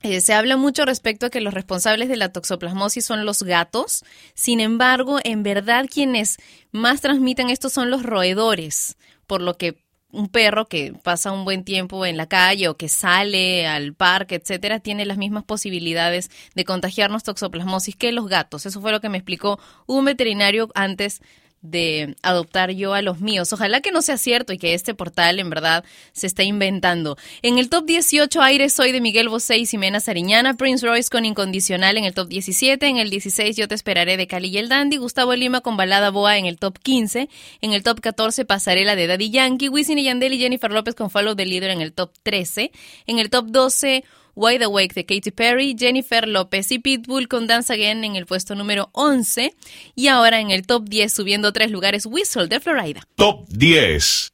eh, 0.06 0.20
se 0.20 0.32
habla 0.34 0.56
mucho 0.56 0.84
respecto 0.84 1.26
a 1.26 1.30
que 1.30 1.40
los 1.40 1.54
responsables 1.54 2.08
de 2.08 2.16
la 2.16 2.30
toxoplasmosis 2.32 3.04
son 3.04 3.26
los 3.26 3.42
gatos. 3.42 4.04
Sin 4.34 4.60
embargo, 4.60 5.18
en 5.24 5.42
verdad 5.42 5.86
quienes 5.92 6.36
más 6.72 7.00
transmiten 7.00 7.50
esto 7.50 7.68
son 7.68 7.90
los 7.90 8.02
roedores, 8.02 8.96
por 9.26 9.42
lo 9.42 9.56
que 9.56 9.84
un 10.12 10.28
perro 10.28 10.66
que 10.66 10.94
pasa 11.02 11.32
un 11.32 11.44
buen 11.44 11.64
tiempo 11.64 12.06
en 12.06 12.16
la 12.16 12.26
calle 12.26 12.68
o 12.68 12.76
que 12.76 12.88
sale 12.88 13.66
al 13.66 13.94
parque, 13.94 14.36
etcétera, 14.36 14.80
tiene 14.80 15.04
las 15.04 15.18
mismas 15.18 15.44
posibilidades 15.44 16.30
de 16.54 16.64
contagiarnos 16.64 17.22
toxoplasmosis 17.22 17.96
que 17.96 18.12
los 18.12 18.28
gatos. 18.28 18.66
Eso 18.66 18.80
fue 18.80 18.92
lo 18.92 19.00
que 19.00 19.08
me 19.08 19.18
explicó 19.18 19.58
un 19.86 20.04
veterinario 20.04 20.70
antes 20.74 21.20
de 21.70 22.16
adoptar 22.22 22.70
yo 22.70 22.94
a 22.94 23.02
los 23.02 23.20
míos. 23.20 23.52
Ojalá 23.52 23.80
que 23.80 23.92
no 23.92 24.02
sea 24.02 24.18
cierto 24.18 24.52
y 24.52 24.58
que 24.58 24.74
este 24.74 24.94
portal 24.94 25.38
en 25.38 25.50
verdad 25.50 25.84
se 26.12 26.26
esté 26.26 26.44
inventando. 26.44 27.16
En 27.42 27.58
el 27.58 27.68
top 27.68 27.86
18, 27.86 28.40
Aire 28.42 28.68
Soy 28.70 28.92
de 28.92 29.00
Miguel 29.00 29.28
Bosé 29.28 29.58
y 29.58 29.66
Ximena 29.66 30.00
Sariñana, 30.00 30.54
Prince 30.54 30.86
Royce 30.86 31.10
con 31.10 31.24
Incondicional 31.24 31.96
en 31.96 32.04
el 32.04 32.14
top 32.14 32.28
17, 32.28 32.86
en 32.86 32.98
el 32.98 33.10
16 33.10 33.56
Yo 33.56 33.68
Te 33.68 33.74
Esperaré 33.74 34.16
de 34.16 34.26
Cali 34.26 34.48
y 34.48 34.58
el 34.58 34.68
Dandy, 34.68 34.96
Gustavo 34.96 35.34
Lima 35.34 35.60
con 35.60 35.76
Balada 35.76 36.10
Boa 36.10 36.38
en 36.38 36.46
el 36.46 36.58
top 36.58 36.78
15, 36.78 37.28
en 37.60 37.72
el 37.72 37.82
top 37.82 38.00
14 38.00 38.44
Pasarela 38.44 38.96
de 38.96 39.06
Daddy 39.06 39.30
Yankee, 39.30 39.68
Wisin 39.68 39.98
y 39.98 40.04
Yandel 40.04 40.32
y 40.32 40.38
Jennifer 40.38 40.70
López 40.70 40.94
con 40.94 41.10
Follow 41.10 41.34
the 41.34 41.46
Leader 41.46 41.70
en 41.70 41.80
el 41.80 41.92
top 41.92 42.12
13, 42.22 42.70
en 43.06 43.18
el 43.18 43.30
top 43.30 43.46
12 43.48 44.04
Wide 44.36 44.64
Awake 44.64 44.92
de 44.94 45.06
Katy 45.06 45.30
Perry, 45.30 45.74
Jennifer 45.78 46.28
López 46.28 46.70
y 46.70 46.78
Pitbull 46.78 47.26
con 47.26 47.46
Dance 47.46 47.72
Again 47.72 48.04
en 48.04 48.16
el 48.16 48.26
puesto 48.26 48.54
número 48.54 48.90
11 48.92 49.54
y 49.94 50.08
ahora 50.08 50.40
en 50.40 50.50
el 50.50 50.66
top 50.66 50.84
10 50.88 51.10
subiendo 51.10 51.52
tres 51.52 51.70
lugares 51.70 52.04
Whistle 52.04 52.46
de 52.46 52.60
Florida. 52.60 53.00
Top 53.16 53.48
10. 53.48 54.32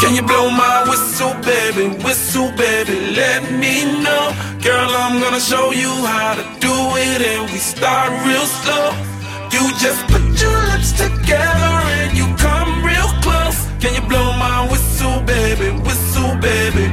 Can 0.00 0.16
you 0.16 0.22
blow 0.22 0.50
my 0.50 0.84
whistle, 0.88 1.34
baby? 1.42 1.94
Whistle, 2.02 2.50
baby, 2.56 3.14
let 3.14 3.52
me 3.52 3.84
know. 4.02 4.32
Girl, 4.60 4.90
I'm 4.90 5.20
gonna 5.20 5.38
show 5.38 5.70
you 5.70 5.90
how 6.06 6.34
to 6.34 6.42
do 6.58 6.74
it, 6.96 7.22
and 7.22 7.50
we 7.52 7.58
start 7.58 8.10
real 8.26 8.46
slow. 8.46 9.09
You 9.52 9.68
just 9.78 10.06
put 10.06 10.22
your 10.40 10.58
lips 10.70 10.92
together 10.92 11.72
and 11.98 12.16
you 12.16 12.24
come 12.36 12.84
real 12.84 13.08
close. 13.20 13.66
Can 13.80 13.94
you 13.94 14.00
blow 14.08 14.32
my 14.38 14.68
whistle, 14.70 15.20
baby? 15.22 15.70
Whistle, 15.82 16.36
baby. 16.36 16.86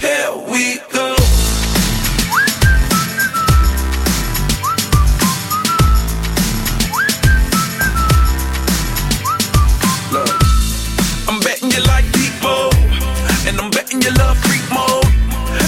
Here 0.00 0.32
we 0.50 0.78
go. 0.90 1.14
Look, 10.12 10.32
I'm 11.28 11.38
betting 11.40 11.70
you 11.70 11.82
like 11.84 12.06
people, 12.14 12.70
and 13.46 13.60
I'm 13.60 13.70
betting 13.70 14.00
you 14.00 14.10
love 14.12 14.38
freak 14.38 14.64
mode, 14.72 15.04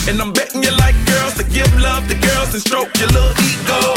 and 0.09 0.21
I'm 0.21 0.33
betting 0.33 0.63
you 0.63 0.73
like 0.79 0.97
girls 1.07 1.35
to 1.35 1.45
give 1.45 1.71
love 1.79 2.09
to 2.09 2.15
girls 2.15 2.55
and 2.55 2.63
stroke 2.63 2.97
your 2.99 3.09
little 3.09 3.33
ego. 3.45 3.88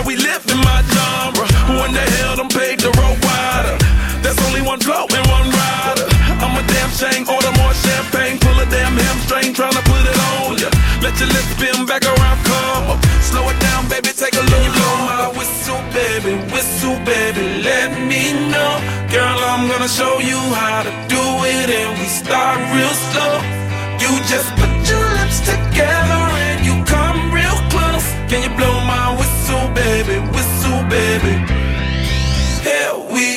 That's 0.00 0.08
we 0.08 0.16
live 0.16 0.44
in 0.48 0.56
my 0.64 0.80
genre. 0.80 1.44
Who 1.68 1.76
in 1.84 1.92
the 1.92 2.00
hell 2.00 2.36
done 2.36 2.48
paved 2.48 2.80
the 2.80 2.88
road 2.96 3.20
wider? 3.20 3.76
There's 4.24 4.40
only 4.48 4.62
one 4.62 4.80
flow 4.80 5.04
and 5.04 5.24
one 5.28 5.48
rider. 5.52 6.08
I'm 6.40 6.56
a 6.56 6.64
damn 6.64 6.88
shame, 6.96 7.28
order 7.28 7.52
more 7.60 7.74
champagne, 7.76 8.40
pull 8.40 8.56
a 8.56 8.64
damn 8.72 8.96
hamstring, 8.96 9.52
tryna 9.52 9.84
put 9.84 10.00
it 10.00 10.16
on 10.32 10.56
ya. 10.56 10.72
Let 11.04 11.20
your 11.20 11.28
lips 11.28 11.52
spin 11.52 11.84
back 11.84 12.08
around, 12.08 12.38
come 12.48 12.96
up. 12.96 13.04
Slow 13.20 13.44
it 13.52 13.60
down, 13.60 13.92
baby, 13.92 14.08
take 14.16 14.32
a 14.40 14.44
look. 14.48 14.72
Blow 14.72 14.96
my 15.04 15.28
whistle, 15.36 15.82
baby, 15.92 16.32
whistle, 16.48 16.96
baby, 17.04 17.60
let 17.60 17.92
me 18.00 18.32
know. 18.48 18.72
Girl, 19.12 19.38
I'm 19.52 19.68
gonna 19.68 19.88
show 19.88 20.16
you 20.20 20.40
how 20.56 20.80
to 20.80 20.92
do 21.12 21.24
it, 21.44 21.68
and 21.68 21.92
we 22.00 22.08
start 22.08 22.56
real 22.72 22.94
slow. 23.12 23.36
You 24.00 24.16
just 24.32 24.48
put 24.56 24.72
your 24.88 25.04
lips 25.20 25.44
together 25.44 26.22
and 26.48 26.64
you 26.64 26.74
come 26.88 27.36
real 27.36 27.58
close. 27.68 28.08
Can 28.32 28.40
you 28.48 28.52
blow 28.56 28.79
baby, 30.10 30.26
whistle, 30.32 30.82
baby? 30.88 31.34
Here 32.62 32.94
we 33.12 33.29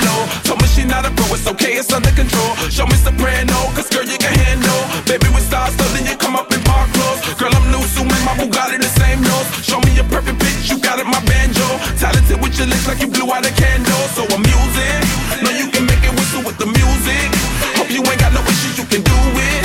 low. 0.00 0.20
Told 0.44 0.60
me 0.62 0.68
she 0.68 0.84
not 0.84 1.04
a 1.04 1.10
pro, 1.12 1.26
it's 1.34 1.46
okay, 1.46 1.76
it's 1.76 1.92
under 1.92 2.12
control. 2.12 2.56
Show 2.70 2.86
me 2.86 2.96
soprano, 2.96 3.56
cause 3.76 3.88
girl, 3.88 4.04
you 4.04 4.18
can 4.18 4.32
handle. 4.32 4.82
Baby, 5.04 5.28
with 5.34 5.44
stars, 5.44 5.74
so 5.76 5.84
then 5.92 6.06
you 6.06 6.16
come 6.16 6.36
up 6.36 6.52
in 6.52 6.60
park 6.64 6.88
clothes. 6.92 7.20
Girl, 7.36 7.52
I'm 7.52 7.66
new, 7.70 7.82
so 7.92 8.04
my 8.04 8.34
Bugatti 8.38 8.78
the 8.78 8.88
same 8.96 9.20
nose. 9.20 9.48
Show 9.60 9.80
me 9.84 9.98
a 9.98 10.04
perfect 10.04 10.38
pitch, 10.40 10.70
you 10.70 10.78
got 10.78 10.98
it, 10.98 11.06
my 11.06 11.20
banjo. 11.28 11.66
Talented 11.98 12.40
with 12.40 12.56
your 12.58 12.68
lips 12.68 12.86
like 12.88 13.00
you 13.00 13.08
blew 13.08 13.28
out 13.32 13.44
a 13.44 13.52
candle. 13.52 14.04
So 14.16 14.22
I'm 14.32 14.44
using, 14.44 15.00
know 15.44 15.52
you 15.52 15.68
can 15.70 15.84
make 15.84 16.02
it 16.02 16.12
whistle 16.16 16.42
with 16.42 16.58
the 16.58 16.66
music. 16.66 17.28
Hope 17.76 17.90
you 17.90 18.00
ain't 18.00 18.20
got 18.20 18.32
no 18.32 18.40
issues, 18.48 18.78
you 18.78 18.86
can 18.86 19.02
do 19.02 19.18
it. 19.36 19.62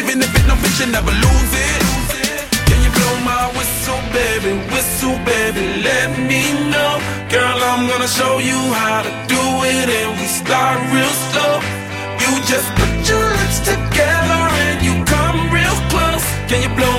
Even 0.00 0.22
if 0.22 0.30
it 0.34 0.44
no 0.46 0.54
bitch, 0.58 0.80
you 0.80 0.90
never 0.90 1.12
lose 1.12 1.52
it. 1.54 1.77
Gonna 7.98 8.08
show 8.08 8.38
you 8.38 8.54
how 8.74 9.02
to 9.02 9.10
do 9.26 9.42
it, 9.66 9.88
and 9.90 10.20
we 10.20 10.26
start 10.26 10.78
real 10.94 11.14
slow. 11.30 11.58
You 12.22 12.30
just 12.46 12.68
put 12.78 12.94
your 13.10 13.26
lips 13.26 13.58
together 13.58 14.42
and 14.62 14.78
you 14.86 14.94
come 15.04 15.50
real 15.50 15.78
close. 15.90 16.24
Can 16.46 16.62
you 16.62 16.70
blow 16.78 16.97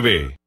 9. 0.00 0.39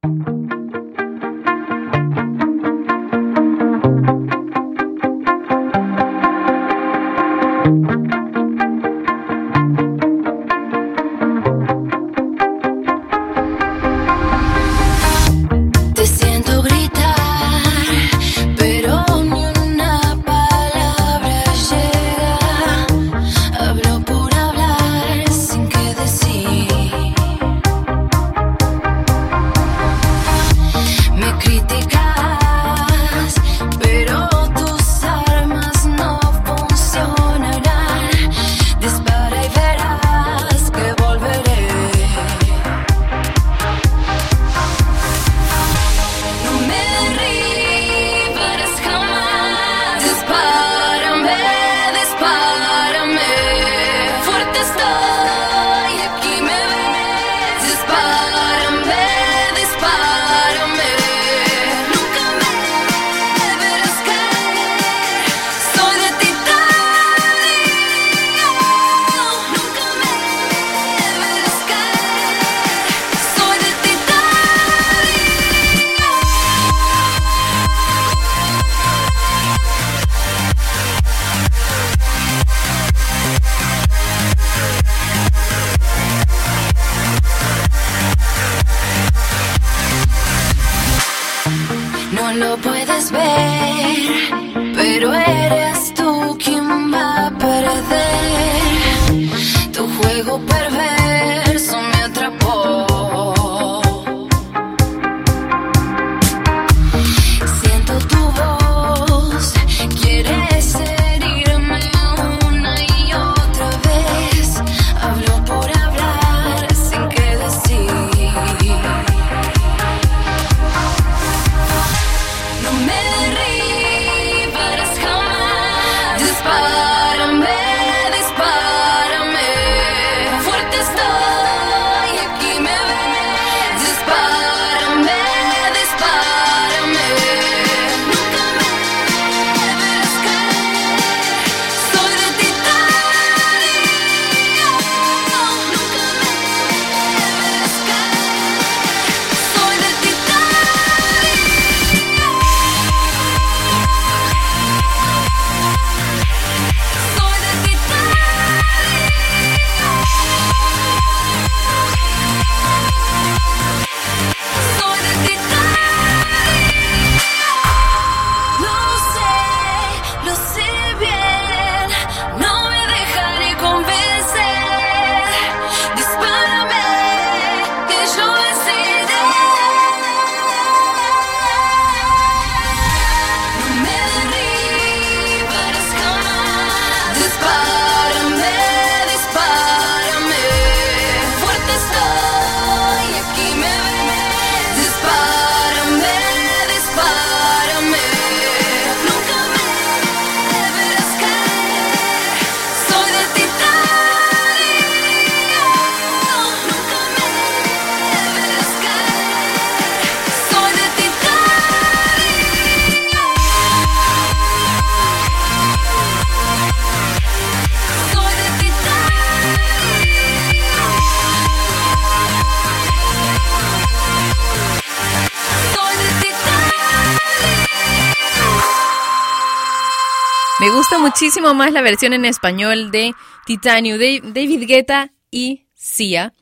Muchísimo 231.14 231.54
más 231.54 231.72
la 231.72 231.84
versión 231.84 232.14
en 232.14 232.26
español 232.26 232.90
de 232.90 233.14
Titanium 233.46 234.00
de 234.00 234.20
David 234.24 234.64
Guetta 234.68 235.12
y 235.30 235.68
Sia, 235.76 236.34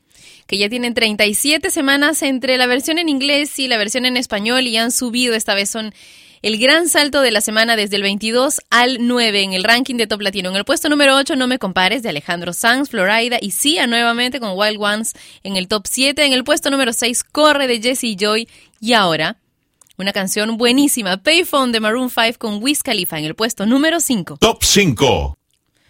que 0.46 0.56
ya 0.56 0.70
tienen 0.70 0.94
37 0.94 1.68
semanas 1.68 2.22
entre 2.22 2.56
la 2.56 2.66
versión 2.66 2.96
en 2.96 3.10
inglés 3.10 3.58
y 3.58 3.68
la 3.68 3.76
versión 3.76 4.06
en 4.06 4.16
español 4.16 4.66
y 4.66 4.78
han 4.78 4.90
subido, 4.90 5.34
esta 5.34 5.54
vez 5.54 5.68
son 5.68 5.92
el 6.40 6.58
gran 6.58 6.88
salto 6.88 7.20
de 7.20 7.32
la 7.32 7.42
semana 7.42 7.76
desde 7.76 7.96
el 7.96 8.02
22 8.02 8.62
al 8.70 8.96
9 9.06 9.42
en 9.42 9.52
el 9.52 9.62
ranking 9.62 9.96
de 9.96 10.06
Top 10.06 10.22
Latino. 10.22 10.48
En 10.48 10.56
el 10.56 10.64
puesto 10.64 10.88
número 10.88 11.16
8, 11.16 11.36
No 11.36 11.46
me 11.46 11.58
compares, 11.58 12.02
de 12.02 12.08
Alejandro 12.08 12.54
Sanz, 12.54 12.88
Florida 12.88 13.36
y 13.42 13.50
Sia 13.50 13.86
nuevamente 13.86 14.40
con 14.40 14.52
Wild 14.56 14.80
Ones 14.80 15.12
en 15.42 15.56
el 15.56 15.68
top 15.68 15.82
7. 15.86 16.24
En 16.24 16.32
el 16.32 16.44
puesto 16.44 16.70
número 16.70 16.94
6, 16.94 17.24
Corre 17.24 17.66
de 17.66 17.82
Jesse 17.82 18.16
Joy 18.18 18.48
y 18.80 18.94
ahora 18.94 19.41
una 20.02 20.12
canción 20.12 20.56
buenísima, 20.58 21.16
Payphone 21.16 21.72
de 21.72 21.80
Maroon 21.80 22.10
5 22.10 22.38
con 22.38 22.62
Wiz 22.62 22.82
Khalifa 22.82 23.18
en 23.18 23.24
el 23.24 23.34
puesto 23.34 23.64
número 23.66 24.00
5. 24.00 24.36
Top 24.38 24.62
5. 24.62 25.36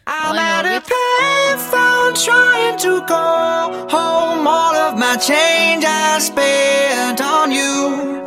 I'm 0.06 0.36
at 0.36 0.66
a 0.66 0.82
payphone 0.82 2.14
trying 2.24 2.76
to 2.78 3.04
call 3.06 3.72
home 3.88 4.46
all 4.46 4.74
of 4.74 4.98
my 4.98 5.16
change 5.16 5.84
I 5.84 6.18
spent 6.20 7.20
on 7.20 7.52
you. 7.52 8.20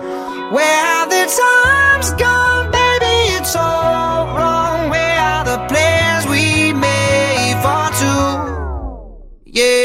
Where 0.51 0.65
have 0.65 1.09
the 1.09 1.25
times 1.27 2.11
gone, 2.13 2.71
baby? 2.71 3.35
It's 3.37 3.55
all 3.55 4.27
wrong. 4.35 4.89
Where 4.89 5.19
are 5.19 5.43
the 5.45 5.59
plans 5.67 6.25
we 6.27 6.73
made 6.73 7.59
for 7.61 7.91
two? 7.99 9.25
Yeah, 9.45 9.84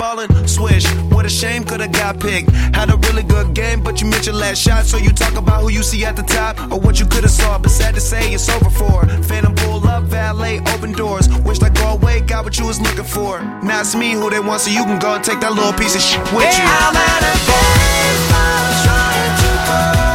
ballin', 0.00 0.48
swish. 0.48 0.86
What 1.12 1.26
a 1.26 1.28
shame, 1.28 1.62
coulda 1.62 1.86
got 1.86 2.18
picked. 2.18 2.50
Had 2.74 2.88
a 2.90 2.96
really 3.06 3.22
good 3.22 3.54
game, 3.54 3.82
but 3.82 4.00
you 4.00 4.06
missed 4.08 4.26
your 4.26 4.34
last 4.34 4.58
shot. 4.58 4.86
So 4.86 4.96
you 4.96 5.10
talk 5.10 5.36
about 5.36 5.60
who 5.60 5.68
you 5.70 5.82
see 5.82 6.04
at 6.06 6.16
the 6.16 6.22
top 6.22 6.58
or 6.72 6.80
what 6.80 6.98
you 6.98 7.06
coulda 7.06 7.28
saw. 7.28 7.58
But 7.58 7.70
sad 7.70 7.94
to 7.94 8.00
say, 8.00 8.32
it's 8.32 8.48
over 8.48 8.70
for. 8.70 9.06
Phantom 9.28 9.54
pull 9.54 9.86
up, 9.86 10.04
valet, 10.04 10.60
open 10.74 10.92
doors. 10.92 11.28
Wish 11.44 11.60
I 11.60 11.68
go 11.68 11.88
away, 11.98 12.22
got 12.22 12.44
what 12.44 12.58
you 12.58 12.66
was 12.66 12.80
looking 12.80 13.04
for. 13.04 13.40
Now 13.62 13.80
it's 13.80 13.94
me 13.94 14.12
who 14.12 14.30
they 14.30 14.40
want, 14.40 14.62
so 14.62 14.70
you 14.70 14.84
can 14.84 14.98
go 14.98 15.14
and 15.14 15.22
take 15.22 15.40
that 15.40 15.52
little 15.52 15.74
piece 15.74 15.94
of 15.94 16.00
shit 16.00 16.24
with 16.32 16.48
you. 16.58 16.64
Hey, 16.64 16.86
I'm 16.86 16.96
at 16.96 17.22
a 17.30 17.34
baseball, 17.50 18.68
trying 18.84 19.34
to 19.42 20.04
go. 20.06 20.09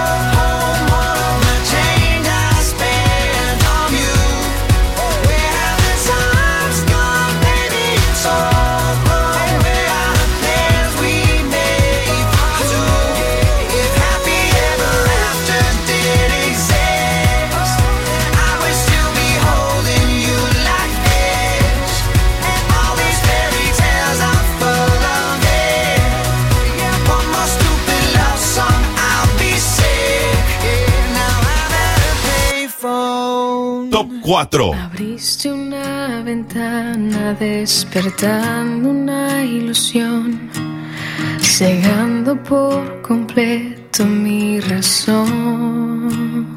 Abriste 34.74 35.52
una 35.52 36.22
ventana 36.22 37.34
despertando 37.34 38.90
una 38.90 39.44
ilusión, 39.44 40.50
cegando 41.42 42.36
por 42.44 43.02
completo 43.02 44.06
mi 44.06 44.60
razón. 44.60 46.55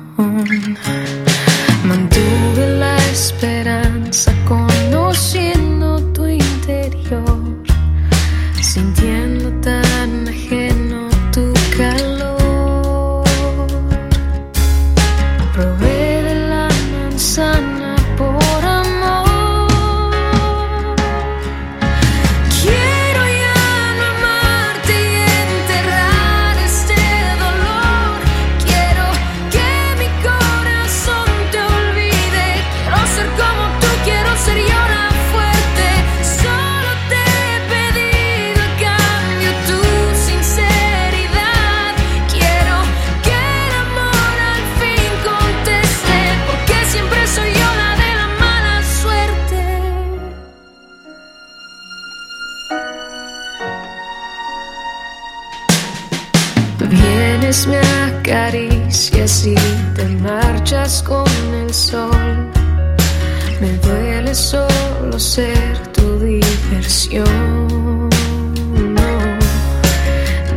ser 65.18 65.78
tu 65.88 66.18
diversión. 66.20 68.08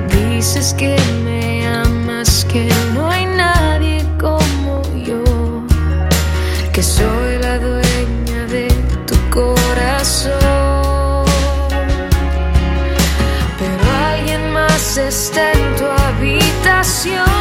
Dices 0.10 0.76
que 0.78 0.96
me 1.26 1.68
amas, 1.68 2.46
que 2.46 2.70
no 2.94 3.10
hay 3.10 3.26
nadie 3.26 4.06
como 4.20 4.82
yo, 5.04 5.24
que 6.74 6.84
soy 6.84 7.40
la 7.42 7.58
dueña 7.58 8.46
de 8.48 8.68
tu 9.08 9.16
corazón. 9.32 10.32
Pero 13.58 13.92
alguien 14.12 14.54
más 14.54 14.98
está 14.98 15.54
en 15.54 15.76
tu 15.76 15.86
habitación. 15.86 17.41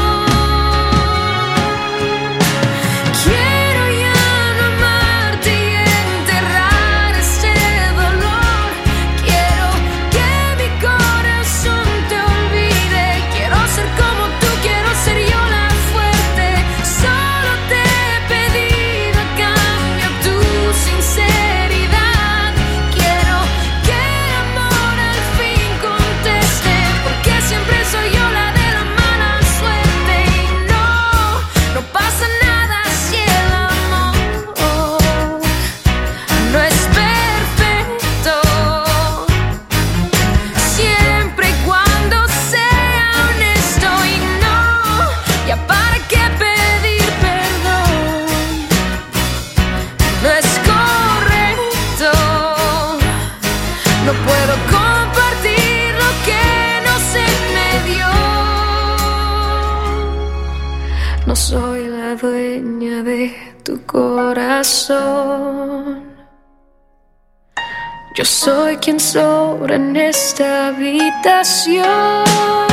soy 68.45 68.79
quien 68.79 68.99
sobra 68.99 69.77
en 69.77 69.95
esta 69.97 70.69
habitación. 70.69 72.70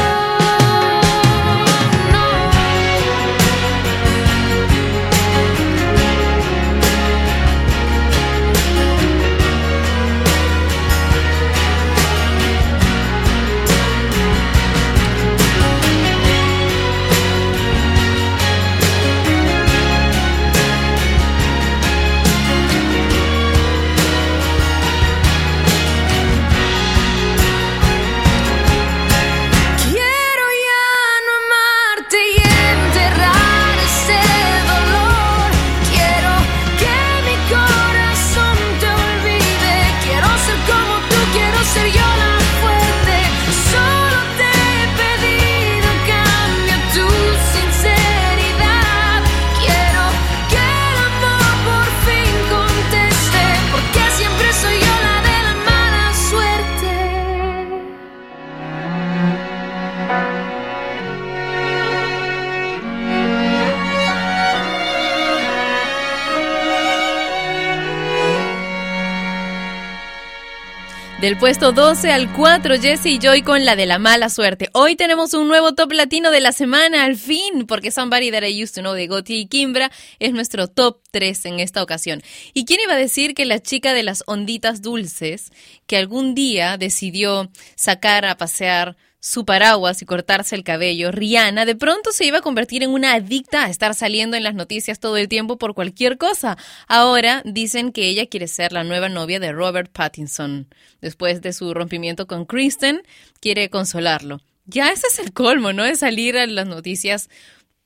Del 71.27 71.37
puesto 71.37 71.73
12 71.73 72.09
al 72.09 72.31
4, 72.31 72.79
Jesse 72.79 73.07
y 73.07 73.19
Joy 73.19 73.41
con 73.41 73.65
la 73.65 73.75
de 73.75 73.85
la 73.85 73.99
mala 73.99 74.29
suerte. 74.29 74.69
Hoy 74.71 74.95
tenemos 74.95 75.33
un 75.33 75.49
nuevo 75.49 75.75
top 75.75 75.91
latino 75.91 76.31
de 76.31 76.39
la 76.39 76.53
semana, 76.53 77.03
al 77.03 77.17
fin, 77.17 77.67
porque 77.67 77.91
Somebody 77.91 78.31
That 78.31 78.43
I 78.43 78.63
Used 78.63 78.75
to 78.75 78.79
Know 78.79 78.93
de 78.93 79.07
Gotti 79.07 79.39
y 79.39 79.47
Kimbra 79.47 79.91
es 80.19 80.31
nuestro 80.31 80.69
top 80.69 81.01
3 81.11 81.47
en 81.47 81.59
esta 81.59 81.83
ocasión. 81.83 82.21
¿Y 82.53 82.63
quién 82.63 82.79
iba 82.81 82.93
a 82.93 82.97
decir 82.97 83.33
que 83.33 83.43
la 83.43 83.59
chica 83.59 83.93
de 83.93 84.03
las 84.03 84.23
onditas 84.25 84.81
dulces, 84.81 85.51
que 85.85 85.97
algún 85.97 86.33
día 86.33 86.77
decidió 86.77 87.51
sacar 87.75 88.23
a 88.23 88.37
pasear 88.37 88.95
su 89.19 89.45
paraguas 89.45 90.01
y 90.01 90.05
cortarse 90.05 90.55
el 90.55 90.63
cabello, 90.63 91.11
Rihanna 91.11 91.65
de 91.65 91.75
pronto 91.75 92.11
se 92.11 92.25
iba 92.25 92.39
a 92.39 92.41
convertir 92.41 92.83
en 92.83 92.91
una 92.91 93.13
adicta 93.13 93.65
a 93.65 93.69
estar 93.69 93.95
saliendo 93.95 94.37
en 94.37 94.43
las 94.43 94.55
noticias 94.55 94.99
todo 94.99 95.17
el 95.17 95.27
tiempo 95.27 95.57
por 95.57 95.73
cualquier 95.73 96.17
cosa. 96.17 96.57
Ahora 96.87 97.41
dicen 97.45 97.91
que 97.91 98.07
ella 98.07 98.27
quiere 98.27 98.47
ser 98.47 98.71
la 98.71 98.83
nueva 98.83 99.09
novia 99.09 99.39
de 99.39 99.51
Robert 99.51 99.91
Pattinson. 99.91 100.67
Después 101.01 101.41
de 101.41 101.53
su 101.53 101.73
rompimiento 101.73 102.27
con 102.27 102.45
Kristen, 102.45 103.01
quiere 103.39 103.69
consolarlo. 103.69 104.41
Ya 104.65 104.91
ese 104.91 105.07
es 105.07 105.19
el 105.19 105.33
colmo, 105.33 105.73
¿no? 105.73 105.83
De 105.83 105.95
salir 105.95 106.37
a 106.37 106.45
las 106.45 106.67
noticias 106.67 107.29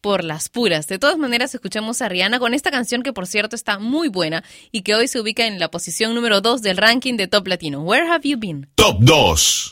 por 0.02 0.24
las 0.24 0.50
puras. 0.50 0.88
De 0.88 1.00
todas 1.00 1.18
maneras, 1.18 1.54
escuchamos 1.54 2.02
a 2.02 2.10
Rihanna 2.10 2.40
con 2.40 2.54
esta 2.54 2.72
canción 2.72 3.04
que, 3.04 3.14
por 3.14 3.28
cierto, 3.28 3.56
está 3.56 3.78
muy 3.78 4.10
buena 4.10 4.44
y 4.72 4.82
que 4.82 4.96
hoy 4.96 5.08
se 5.08 5.20
ubica 5.20 5.46
en 5.46 5.60
la 5.60 5.70
posición 5.70 6.16
número 6.16 6.42
2 6.42 6.62
del 6.64 6.78
ranking 6.78 7.18
de 7.18 7.28
Top 7.28 7.48
Latino. 7.48 7.82
Where 7.82 8.08
have 8.08 8.28
you 8.28 8.38
been? 8.38 8.68
Top 8.76 8.98
2. 9.00 9.72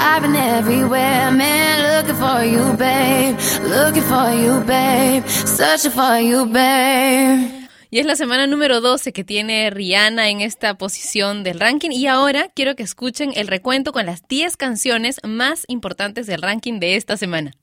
I've 0.00 0.22
been 0.22 0.36
everywhere, 0.36 1.32
man, 1.32 1.82
looking 1.82 2.14
for 2.14 2.44
you, 2.44 2.72
babe, 2.76 3.36
looking 3.64 4.04
for 4.04 4.30
you, 4.32 4.60
babe, 4.64 5.26
searching 5.26 5.90
for 5.90 6.20
you, 6.20 6.46
babe. 6.46 7.68
Y 7.90 7.98
es 7.98 8.06
la 8.06 8.14
semana 8.14 8.46
número 8.46 8.80
12 8.80 9.12
que 9.12 9.24
tiene 9.24 9.70
Rihanna 9.70 10.28
en 10.28 10.40
esta 10.40 10.74
posición 10.74 11.42
del 11.42 11.58
ranking. 11.58 11.90
Y 11.90 12.06
ahora 12.06 12.48
quiero 12.54 12.76
que 12.76 12.84
escuchen 12.84 13.32
el 13.34 13.48
recuento 13.48 13.92
con 13.92 14.06
las 14.06 14.22
10 14.28 14.56
canciones 14.56 15.20
más 15.24 15.64
importantes 15.66 16.28
del 16.28 16.42
ranking 16.42 16.78
de 16.78 16.94
esta 16.94 17.16
semana. 17.16 17.54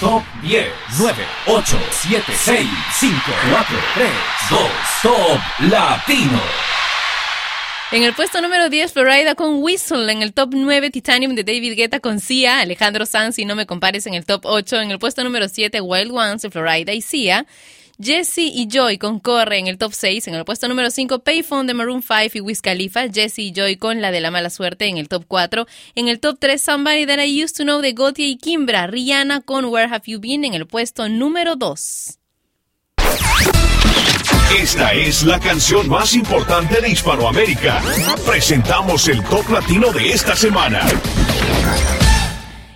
Top 0.00 0.22
10, 0.42 0.66
9, 0.98 1.14
8, 1.46 1.78
7, 1.90 2.32
6, 2.34 2.68
5, 3.00 3.14
4, 3.50 3.76
3, 3.94 4.10
2, 4.50 4.60
Top 5.02 5.40
Latino. 5.70 6.40
En 7.90 8.02
el 8.02 8.12
puesto 8.12 8.42
número 8.42 8.68
10, 8.68 8.92
Florida 8.92 9.34
con 9.34 9.62
Whistle. 9.62 10.12
En 10.12 10.20
el 10.20 10.34
top 10.34 10.50
9, 10.52 10.90
Titanium 10.90 11.34
de 11.34 11.42
David 11.42 11.74
Guetta 11.74 12.00
con 12.00 12.20
Sia. 12.20 12.60
Alejandro 12.60 13.06
Sanz 13.06 13.38
y 13.38 13.46
No 13.46 13.56
Me 13.56 13.64
Compares 13.64 14.06
en 14.06 14.12
el 14.12 14.26
top 14.26 14.42
8. 14.44 14.82
En 14.82 14.90
el 14.90 14.98
puesto 14.98 15.24
número 15.24 15.48
7, 15.48 15.80
Wild 15.80 16.10
Ones 16.10 16.42
de 16.42 16.50
Florida 16.50 16.92
y 16.92 17.00
Sia. 17.00 17.46
Jesse 17.98 18.40
y 18.40 18.68
Joy 18.70 18.98
con 18.98 19.20
Corre 19.20 19.56
en 19.56 19.68
el 19.68 19.78
top 19.78 19.94
6. 19.94 20.28
En 20.28 20.34
el 20.34 20.44
puesto 20.44 20.68
número 20.68 20.90
5, 20.90 21.20
Payphone 21.20 21.66
de 21.66 21.72
Maroon 21.72 22.02
5 22.02 22.36
y 22.36 22.40
Wiz 22.42 22.60
Khalifa. 22.60 23.08
Jesse 23.08 23.38
y 23.38 23.52
Joy 23.52 23.76
con 23.76 24.02
La 24.02 24.10
de 24.10 24.20
la 24.20 24.30
Mala 24.30 24.50
Suerte 24.50 24.84
en 24.84 24.98
el 24.98 25.08
top 25.08 25.24
4. 25.26 25.66
En 25.94 26.08
el 26.08 26.20
top 26.20 26.36
3, 26.38 26.60
Somebody 26.60 27.06
That 27.06 27.24
I 27.24 27.42
Used 27.42 27.56
to 27.56 27.62
Know 27.62 27.80
de 27.80 27.94
Gautier 27.94 28.28
y 28.28 28.36
Kimbra. 28.36 28.86
Rihanna 28.86 29.40
con 29.40 29.64
Where 29.64 29.88
Have 29.90 30.02
You 30.04 30.20
Been 30.20 30.44
en 30.44 30.52
el 30.52 30.66
puesto 30.66 31.08
número 31.08 31.56
2. 31.56 32.18
Esta 34.56 34.94
es 34.94 35.24
la 35.24 35.38
canción 35.38 35.90
más 35.90 36.14
importante 36.14 36.80
de 36.80 36.88
Hispanoamérica. 36.88 37.82
Presentamos 38.26 39.06
el 39.08 39.22
top 39.24 39.50
latino 39.50 39.92
de 39.92 40.08
esta 40.08 40.34
semana. 40.34 40.80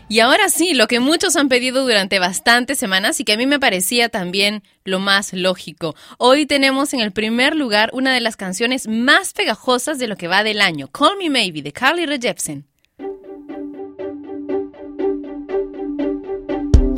Y 0.06 0.20
ahora 0.20 0.50
sí, 0.50 0.74
lo 0.74 0.86
que 0.86 1.00
muchos 1.00 1.34
han 1.36 1.48
pedido 1.48 1.82
durante 1.84 2.18
bastantes 2.18 2.78
semanas 2.78 3.18
y 3.20 3.24
que 3.24 3.32
a 3.32 3.36
mí 3.38 3.46
me 3.46 3.58
parecía 3.58 4.10
también 4.10 4.62
lo 4.84 4.98
más 4.98 5.32
lógico. 5.32 5.94
Hoy 6.18 6.44
tenemos 6.44 6.92
en 6.92 7.00
el 7.00 7.10
primer 7.10 7.56
lugar 7.56 7.88
una 7.94 8.12
de 8.12 8.20
las 8.20 8.36
canciones 8.36 8.86
más 8.86 9.32
pegajosas 9.32 9.98
de 9.98 10.08
lo 10.08 10.16
que 10.16 10.28
va 10.28 10.44
del 10.44 10.60
año, 10.60 10.88
Call 10.88 11.16
Me 11.16 11.30
Maybe, 11.30 11.62
de 11.62 11.72
Carly 11.72 12.04
Rae 12.04 12.18
Jepsen. 12.20 12.66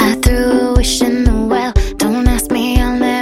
I 0.00 0.16
threw 0.20 0.70
a 0.70 0.74
wish 0.74 1.00
in 1.00 1.22
the 1.22 1.30
well. 1.30 1.72
Don't 1.96 2.26
ask 2.26 2.50
me, 2.50 2.80
I'll 2.80 2.98
never 2.98 3.13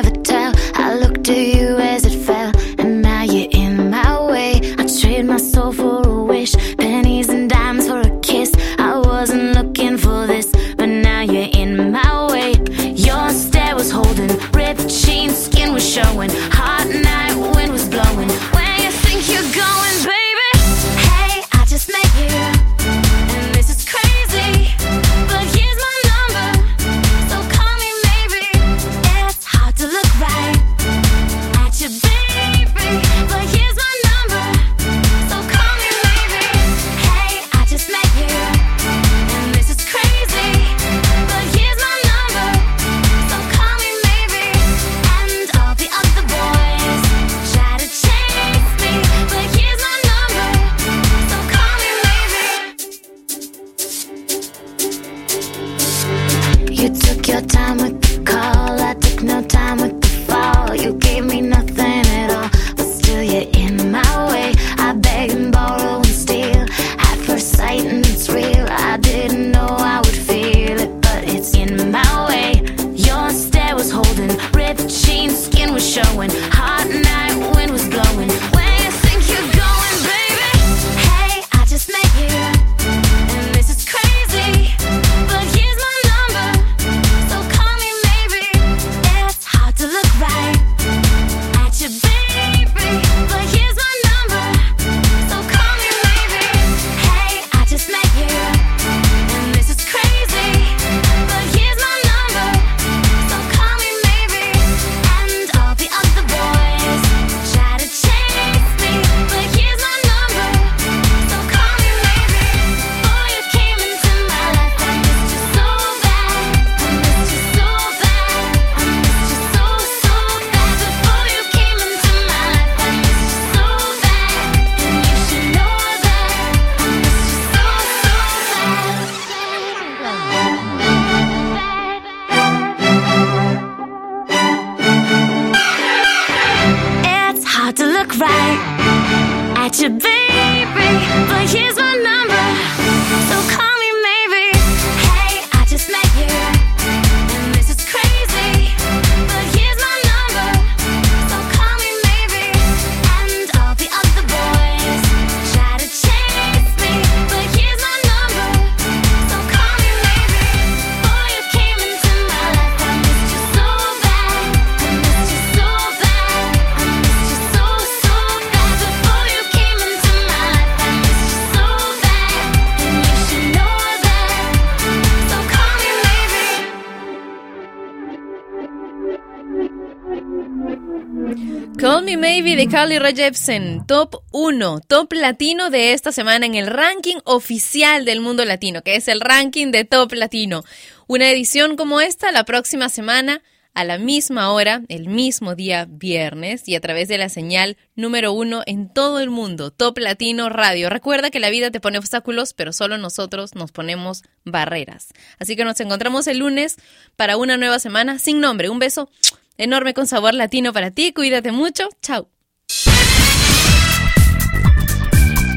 Carly 182.73 182.99
Rae 182.99 183.15
Jepsen, 183.15 183.87
top 183.87 184.23
1, 184.31 184.81
top 184.89 185.13
latino 185.13 185.69
de 185.69 185.93
esta 185.93 186.11
semana 186.11 186.47
en 186.47 186.55
el 186.55 186.69
ranking 186.69 187.19
oficial 187.25 188.07
del 188.07 188.23
mundo 188.23 188.47
latino, 188.47 188.81
que 188.81 188.97
es 188.97 189.09
el 189.09 189.21
ranking 189.21 189.73
de 189.73 189.85
top 189.85 190.15
latino. 190.15 190.65
Una 191.07 191.29
edición 191.29 191.77
como 191.77 192.01
esta 192.01 192.33
la 192.33 192.47
próxima 192.47 192.89
semana 192.89 193.43
a 193.75 193.85
la 193.85 193.99
misma 193.99 194.51
hora, 194.53 194.81
el 194.89 195.11
mismo 195.11 195.55
día 195.55 195.87
viernes 195.87 196.67
y 196.67 196.75
a 196.75 196.81
través 196.81 197.09
de 197.09 197.19
la 197.19 197.29
señal 197.29 197.77
número 197.95 198.33
uno 198.33 198.63
en 198.65 198.89
todo 198.89 199.21
el 199.21 199.29
mundo, 199.29 199.71
Top 199.71 199.99
Latino 199.99 200.49
Radio. 200.49 200.89
Recuerda 200.89 201.29
que 201.29 201.41
la 201.41 201.51
vida 201.51 201.71
te 201.71 201.81
pone 201.81 201.99
obstáculos, 201.99 202.55
pero 202.55 202.73
solo 202.73 202.97
nosotros 202.97 203.55
nos 203.55 203.71
ponemos 203.71 204.23
barreras. 204.47 205.09
Así 205.39 205.57
que 205.57 205.67
nos 205.67 205.79
encontramos 205.81 206.27
el 206.27 206.39
lunes 206.39 206.79
para 207.17 207.37
una 207.37 207.59
nueva 207.59 207.79
semana 207.79 208.19
sin 208.19 208.41
nombre. 208.41 208.71
Un 208.71 208.79
beso 208.79 209.11
enorme 209.59 209.93
con 209.93 210.07
sabor 210.07 210.33
latino 210.33 210.73
para 210.73 210.91
ti. 210.91 211.13
Cuídate 211.13 211.53
mucho. 211.53 211.91
Chao. 212.01 212.31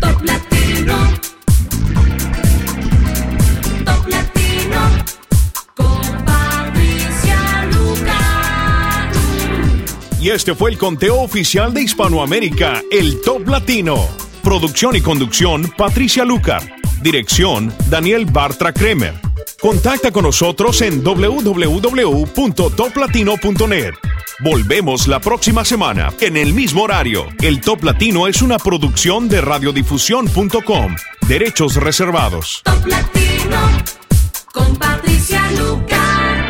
Top 0.01 0.21
Latino. 0.21 0.97
Top 3.85 4.07
Latino. 4.09 4.81
Con 5.75 6.25
Patricia 6.25 7.69
Luca. 7.71 9.11
Y 10.19 10.29
este 10.29 10.55
fue 10.55 10.71
el 10.71 10.77
conteo 10.77 11.21
oficial 11.21 11.73
de 11.73 11.83
Hispanoamérica, 11.83 12.81
el 12.91 13.21
Top 13.21 13.47
Latino. 13.47 14.09
Producción 14.43 14.97
y 14.97 15.01
conducción, 15.01 15.71
Patricia 15.77 16.25
Lucar. 16.25 16.63
Dirección, 17.01 17.73
Daniel 17.89 18.25
Bartra 18.25 18.73
Kremer. 18.73 19.34
Contacta 19.59 20.11
con 20.11 20.23
nosotros 20.23 20.81
en 20.81 21.03
www.toplatino.net. 21.03 23.93
Volvemos 24.39 25.07
la 25.07 25.19
próxima 25.19 25.63
semana 25.63 26.11
en 26.19 26.35
el 26.35 26.53
mismo 26.53 26.83
horario. 26.83 27.25
El 27.41 27.61
Top 27.61 27.83
Latino 27.83 28.27
es 28.27 28.41
una 28.41 28.57
producción 28.57 29.29
de 29.29 29.41
radiodifusión.com. 29.41 30.95
Derechos 31.27 31.75
reservados. 31.75 32.61
Top 32.63 32.85
Latino 32.85 33.57
con 34.51 34.75
Patricia 34.75 35.41
Luca. 35.51 36.14